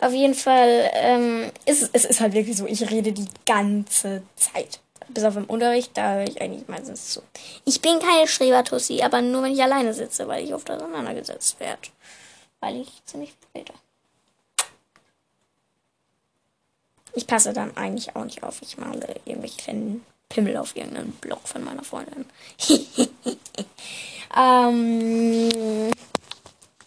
Auf 0.00 0.12
jeden 0.12 0.34
Fall 0.34 0.90
ähm, 0.94 1.50
ist 1.66 1.90
es 1.92 2.04
ist 2.04 2.20
halt 2.20 2.34
wirklich 2.34 2.56
so, 2.56 2.66
ich 2.66 2.90
rede 2.90 3.12
die 3.12 3.28
ganze 3.46 4.22
Zeit. 4.36 4.80
Bis 5.08 5.24
auf 5.24 5.36
im 5.36 5.44
Unterricht, 5.44 5.90
da 5.94 6.14
höre 6.14 6.28
ich 6.28 6.40
eigentlich 6.40 6.66
meistens 6.66 7.10
zu. 7.10 7.22
Ich 7.64 7.80
bin 7.80 7.98
keine 7.98 8.26
Strebertussi, 8.26 9.02
aber 9.02 9.20
nur 9.20 9.42
wenn 9.42 9.52
ich 9.52 9.62
alleine 9.62 9.92
sitze, 9.92 10.26
weil 10.28 10.44
ich 10.44 10.54
oft 10.54 10.70
auseinandergesetzt 10.70 11.60
werde. 11.60 11.88
Weil 12.60 12.80
ich 12.80 12.88
ziemlich 13.04 13.34
rede. 13.54 13.72
Ich 17.12 17.26
passe 17.26 17.52
dann 17.52 17.76
eigentlich 17.76 18.16
auch 18.16 18.24
nicht 18.24 18.42
auf. 18.42 18.60
Ich 18.62 18.76
male 18.78 19.20
irgendwelche 19.24 19.58
kleinen 19.58 20.04
Pimmel 20.28 20.56
auf 20.56 20.74
irgendeinen 20.76 21.12
Blog 21.12 21.46
von 21.46 21.62
meiner 21.62 21.84
Freundin. 21.84 22.26
ähm, 24.36 25.92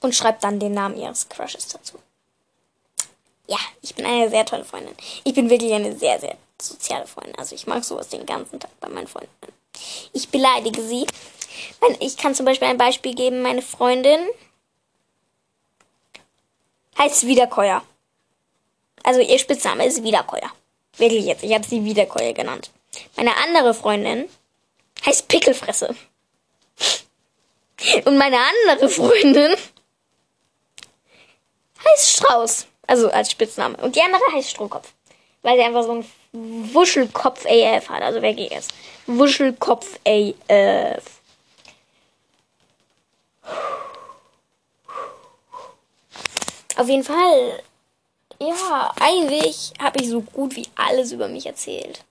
und 0.01 0.15
schreibt 0.15 0.43
dann 0.43 0.59
den 0.59 0.73
Namen 0.73 0.97
ihres 0.97 1.29
Crushes 1.29 1.67
dazu. 1.69 1.97
Ja, 3.47 3.57
ich 3.81 3.95
bin 3.95 4.05
eine 4.05 4.29
sehr 4.29 4.45
tolle 4.45 4.65
Freundin. 4.65 4.95
Ich 5.23 5.33
bin 5.33 5.49
wirklich 5.49 5.73
eine 5.73 5.97
sehr, 5.97 6.19
sehr 6.19 6.38
soziale 6.62 7.07
Freundin. 7.07 7.36
Also 7.38 7.55
ich 7.55 7.65
mag 7.65 7.83
sowas 7.83 8.10
den 8.10 8.25
ganzen 8.25 8.60
Tag 8.60 8.71
bei 8.79 8.89
meinen 8.89 9.07
Freunden. 9.07 9.29
Ich 10.13 10.29
beleidige 10.29 10.81
sie. 10.81 11.07
Ich 11.99 12.17
kann 12.17 12.36
zum 12.36 12.45
Beispiel 12.45 12.67
ein 12.67 12.77
Beispiel 12.77 13.15
geben. 13.15 13.41
Meine 13.41 13.62
Freundin 13.62 14.19
heißt 16.97 17.25
Wiederkäuer. 17.25 17.83
Also 19.03 19.21
ihr 19.21 19.39
Spitzname 19.39 19.86
ist 19.86 20.03
Wiederkäuer. 20.03 20.51
Wirklich 20.97 21.25
jetzt. 21.25 21.43
Ich 21.43 21.53
habe 21.53 21.65
sie 21.65 21.86
Wiederkäuer 21.86 22.33
genannt. 22.33 22.71
Meine 23.15 23.38
andere 23.38 23.73
Freundin 23.73 24.27
heißt 25.05 25.27
Pickelfresse. 25.27 25.95
Und 28.05 28.17
meine 28.17 28.38
andere 28.39 28.89
Freundin 28.89 29.55
heißt 31.86 32.10
Strauß. 32.10 32.65
Also 32.88 33.12
als 33.12 33.30
Spitzname. 33.30 33.78
Und 33.78 33.95
die 33.95 34.02
andere 34.02 34.21
heißt 34.34 34.50
Strohkopf. 34.50 34.93
Weil 35.43 35.58
sie 35.58 35.63
einfach 35.63 35.84
so 35.84 35.91
einen 35.91 36.73
Wuschelkopf 36.73 37.45
AF 37.45 37.89
hat. 37.89 38.02
Also 38.02 38.21
wer 38.21 38.34
geht 38.34 38.52
jetzt? 38.52 38.73
Wuschelkopf 39.06 40.00
AF. 40.06 41.04
Auf 46.78 46.88
jeden 46.88 47.04
Fall, 47.04 47.63
ja, 48.39 48.93
eigentlich 49.00 49.73
habe 49.82 50.00
ich 50.00 50.10
so 50.10 50.21
gut 50.21 50.56
wie 50.56 50.67
alles 50.76 51.12
über 51.12 51.28
mich 51.28 51.47
erzählt. 51.47 52.04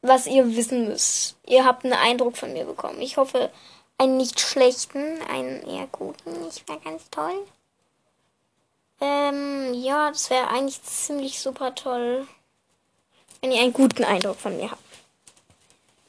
Was 0.00 0.26
ihr 0.26 0.56
wissen 0.56 0.88
müsst. 0.88 1.36
Ihr 1.46 1.66
habt 1.66 1.84
einen 1.84 1.92
Eindruck 1.92 2.38
von 2.38 2.54
mir 2.54 2.64
bekommen. 2.64 3.02
Ich 3.02 3.18
hoffe, 3.18 3.50
einen 3.98 4.16
nicht 4.16 4.40
schlechten, 4.40 5.20
einen 5.30 5.62
eher 5.68 5.88
guten. 5.88 6.48
Ich 6.48 6.66
war 6.66 6.78
ganz 6.78 7.10
toll. 7.10 7.46
Ähm, 9.00 9.72
ja, 9.74 10.10
das 10.10 10.28
wäre 10.28 10.48
eigentlich 10.48 10.82
ziemlich 10.82 11.40
super 11.40 11.74
toll, 11.74 12.26
wenn 13.40 13.52
ihr 13.52 13.62
einen 13.62 13.72
guten 13.72 14.04
Eindruck 14.04 14.36
von 14.36 14.56
mir 14.56 14.70
habt. 14.70 14.82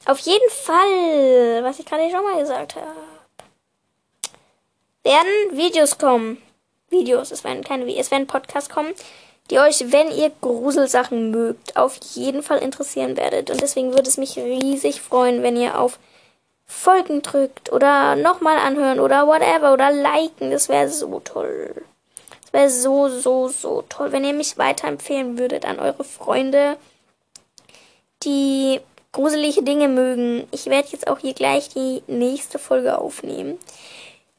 Auf 0.05 0.19
jeden 0.19 0.49
Fall, 0.49 1.63
was 1.63 1.79
ich 1.79 1.85
gerade 1.85 2.09
schon 2.09 2.23
mal 2.23 2.39
gesagt 2.39 2.75
habe, 2.75 2.95
werden 5.03 5.57
Videos 5.57 5.97
kommen. 5.97 6.41
Videos, 6.89 7.31
es 7.31 7.43
werden 7.43 7.63
keine 7.63 7.85
Videos, 7.85 8.07
es 8.07 8.11
werden 8.11 8.27
Podcasts 8.27 8.69
kommen, 8.69 8.93
die 9.49 9.59
euch, 9.59 9.91
wenn 9.91 10.11
ihr 10.11 10.31
Gruselsachen 10.41 11.31
mögt, 11.31 11.77
auf 11.77 11.97
jeden 12.13 12.43
Fall 12.43 12.59
interessieren 12.59 13.15
werdet. 13.15 13.49
Und 13.49 13.61
deswegen 13.61 13.93
würde 13.93 14.09
es 14.09 14.17
mich 14.17 14.37
riesig 14.37 15.01
freuen, 15.01 15.43
wenn 15.43 15.55
ihr 15.55 15.79
auf 15.79 15.99
Folgen 16.65 17.21
drückt 17.21 17.71
oder 17.71 18.15
nochmal 18.15 18.57
anhören 18.57 18.99
oder 18.99 19.27
whatever 19.27 19.73
oder 19.73 19.91
liken. 19.91 20.51
Das 20.51 20.67
wäre 20.67 20.89
so 20.89 21.19
toll. 21.19 21.85
Wäre 22.51 22.69
so, 22.69 23.09
so, 23.09 23.47
so 23.47 23.83
toll, 23.87 24.11
wenn 24.11 24.25
ihr 24.25 24.33
mich 24.33 24.57
weiterempfehlen 24.57 25.37
würdet 25.37 25.65
an 25.65 25.79
eure 25.79 26.03
Freunde, 26.03 26.77
die 28.23 28.81
gruselige 29.11 29.63
Dinge 29.63 29.87
mögen. 29.87 30.47
Ich 30.51 30.65
werde 30.67 30.89
jetzt 30.91 31.07
auch 31.07 31.19
hier 31.19 31.33
gleich 31.33 31.69
die 31.69 32.03
nächste 32.07 32.59
Folge 32.59 32.97
aufnehmen. 32.97 33.57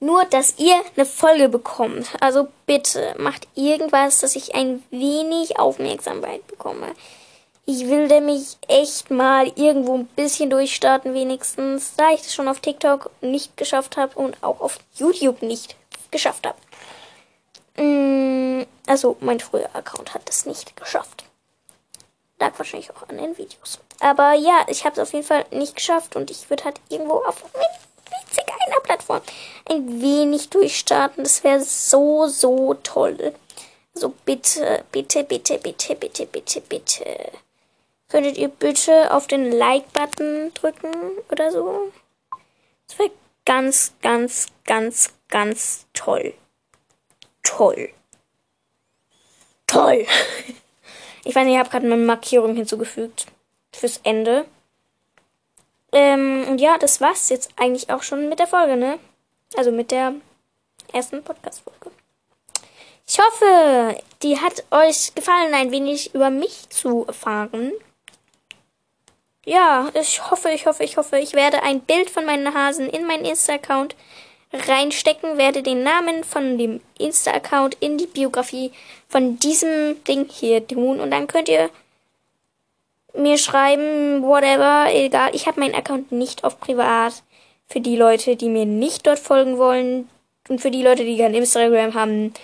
Nur, 0.00 0.24
dass 0.24 0.58
ihr 0.58 0.74
eine 0.96 1.06
Folge 1.06 1.48
bekommt. 1.48 2.08
Also 2.20 2.48
bitte 2.66 3.14
macht 3.18 3.46
irgendwas, 3.54 4.20
dass 4.20 4.34
ich 4.34 4.54
ein 4.54 4.82
wenig 4.90 5.58
Aufmerksamkeit 5.58 6.46
bekomme. 6.48 6.88
Ich 7.64 7.86
will 7.86 8.08
nämlich 8.08 8.56
echt 8.66 9.12
mal 9.12 9.46
irgendwo 9.54 9.94
ein 9.94 10.06
bisschen 10.06 10.50
durchstarten, 10.50 11.14
wenigstens, 11.14 11.94
da 11.96 12.10
ich 12.10 12.22
das 12.22 12.34
schon 12.34 12.48
auf 12.48 12.58
TikTok 12.58 13.10
nicht 13.20 13.56
geschafft 13.56 13.96
habe 13.96 14.18
und 14.18 14.36
auch 14.42 14.60
auf 14.60 14.80
YouTube 14.96 15.42
nicht 15.42 15.76
geschafft 16.10 16.44
habe. 16.44 16.58
Mm, 17.76 18.62
also, 18.86 19.16
mein 19.20 19.40
früher 19.40 19.74
Account 19.74 20.14
hat 20.14 20.28
das 20.28 20.46
nicht 20.46 20.76
geschafft. 20.76 21.24
Lag 22.38 22.52
wahrscheinlich 22.58 22.90
auch 22.90 23.08
an 23.08 23.18
den 23.18 23.38
Videos. 23.38 23.78
Aber 24.00 24.32
ja, 24.34 24.66
ich 24.68 24.84
habe 24.84 24.94
es 24.94 25.08
auf 25.08 25.12
jeden 25.12 25.26
Fall 25.26 25.44
nicht 25.52 25.76
geschafft 25.76 26.16
und 26.16 26.30
ich 26.30 26.50
würde 26.50 26.64
halt 26.64 26.80
irgendwo 26.88 27.22
auf 27.24 27.42
winzig 27.44 28.44
einer 28.66 28.80
Plattform 28.80 29.20
ein 29.70 30.00
wenig 30.00 30.50
durchstarten. 30.50 31.22
Das 31.22 31.44
wäre 31.44 31.62
so, 31.62 32.26
so 32.26 32.74
toll. 32.74 33.32
Also 33.94 34.12
bitte, 34.24 34.84
bitte, 34.90 35.22
bitte, 35.22 35.58
bitte, 35.58 35.94
bitte, 35.94 36.26
bitte, 36.26 36.60
bitte. 36.62 37.32
Könntet 38.08 38.36
ihr 38.36 38.48
bitte 38.48 39.14
auf 39.14 39.26
den 39.26 39.52
Like-Button 39.52 40.52
drücken 40.54 40.92
oder 41.30 41.50
so? 41.50 41.92
Das 42.88 42.98
wäre 42.98 43.10
ganz, 43.44 43.92
ganz, 44.02 44.48
ganz, 44.64 45.10
ganz 45.28 45.86
toll. 45.94 46.34
Toll. 47.42 47.90
Toll. 49.66 50.06
Ich 51.24 51.36
nicht, 51.36 51.52
ich 51.52 51.56
habe 51.56 51.70
gerade 51.70 51.86
eine 51.86 51.96
Markierung 51.96 52.56
hinzugefügt 52.56 53.26
fürs 53.72 54.00
Ende. 54.02 54.44
Ähm, 55.92 56.44
und 56.48 56.60
ja, 56.60 56.78
das 56.78 57.00
war's 57.00 57.28
jetzt 57.28 57.50
eigentlich 57.54 57.90
auch 57.90 58.02
schon 58.02 58.28
mit 58.28 58.40
der 58.40 58.48
Folge, 58.48 58.76
ne? 58.76 58.98
Also 59.56 59.70
mit 59.70 59.92
der 59.92 60.14
ersten 60.92 61.22
Podcast-Folge. 61.22 61.92
Ich 63.06 63.18
hoffe, 63.18 63.96
die 64.22 64.40
hat 64.40 64.64
euch 64.70 65.14
gefallen, 65.14 65.54
ein 65.54 65.70
wenig 65.70 66.14
über 66.14 66.30
mich 66.30 66.68
zu 66.70 67.04
erfahren. 67.06 67.72
Ja, 69.44 69.90
ich 69.94 70.30
hoffe, 70.30 70.50
ich 70.50 70.66
hoffe, 70.66 70.84
ich 70.84 70.96
hoffe, 70.96 71.18
ich 71.18 71.34
werde 71.34 71.62
ein 71.62 71.80
Bild 71.80 72.10
von 72.10 72.24
meinen 72.24 72.54
Hasen 72.54 72.88
in 72.88 73.06
meinen 73.06 73.24
Insta-Account 73.24 73.96
reinstecken, 74.52 75.38
werde 75.38 75.62
den 75.62 75.82
Namen 75.82 76.24
von 76.24 76.58
dem 76.58 76.80
Insta-Account 76.98 77.76
in 77.80 77.98
die 77.98 78.06
Biografie 78.06 78.72
von 79.08 79.38
diesem 79.38 80.02
Ding 80.04 80.28
hier 80.28 80.66
tun 80.66 81.00
und 81.00 81.10
dann 81.10 81.26
könnt 81.26 81.48
ihr 81.48 81.70
mir 83.14 83.38
schreiben, 83.38 84.22
whatever, 84.22 84.86
egal. 84.92 85.34
Ich 85.34 85.46
habe 85.46 85.60
meinen 85.60 85.74
Account 85.74 86.12
nicht 86.12 86.44
auf 86.44 86.60
privat. 86.60 87.22
Für 87.66 87.80
die 87.80 87.96
Leute, 87.96 88.36
die 88.36 88.48
mir 88.48 88.66
nicht 88.66 89.06
dort 89.06 89.18
folgen 89.18 89.56
wollen 89.56 90.08
und 90.48 90.60
für 90.60 90.70
die 90.70 90.82
Leute, 90.82 91.04
die 91.04 91.16
kein 91.16 91.34
Instagram 91.34 91.94
haben, 91.94 92.34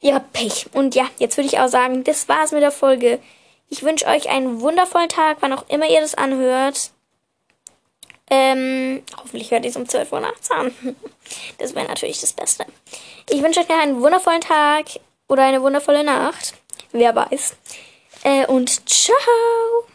ja, 0.00 0.18
Pech. 0.18 0.66
Und 0.72 0.94
ja, 0.94 1.06
jetzt 1.18 1.36
würde 1.36 1.46
ich 1.46 1.60
auch 1.60 1.68
sagen, 1.68 2.04
das 2.04 2.28
war's 2.28 2.52
mit 2.52 2.62
der 2.62 2.72
Folge. 2.72 3.20
Ich 3.68 3.82
wünsche 3.82 4.06
euch 4.06 4.28
einen 4.28 4.60
wundervollen 4.60 5.08
Tag, 5.08 5.38
wann 5.40 5.52
auch 5.52 5.68
immer 5.68 5.88
ihr 5.88 6.00
das 6.00 6.14
anhört. 6.14 6.90
Ähm, 8.36 9.02
hoffentlich 9.16 9.52
hört 9.52 9.64
ihr 9.64 9.70
es 9.70 9.76
um 9.76 9.88
12 9.88 10.12
Uhr 10.12 10.20
nachts 10.20 10.50
an. 10.50 10.74
Das 11.56 11.74
wäre 11.74 11.86
natürlich 11.86 12.20
das 12.20 12.34
Beste. 12.34 12.66
Ich 13.30 13.42
wünsche 13.42 13.60
euch 13.60 13.70
einen 13.70 14.02
wundervollen 14.02 14.42
Tag 14.42 14.84
oder 15.26 15.44
eine 15.44 15.62
wundervolle 15.62 16.04
Nacht. 16.04 16.52
Wer 16.92 17.16
weiß. 17.16 17.56
Äh, 18.24 18.46
und 18.46 18.86
ciao! 18.88 19.86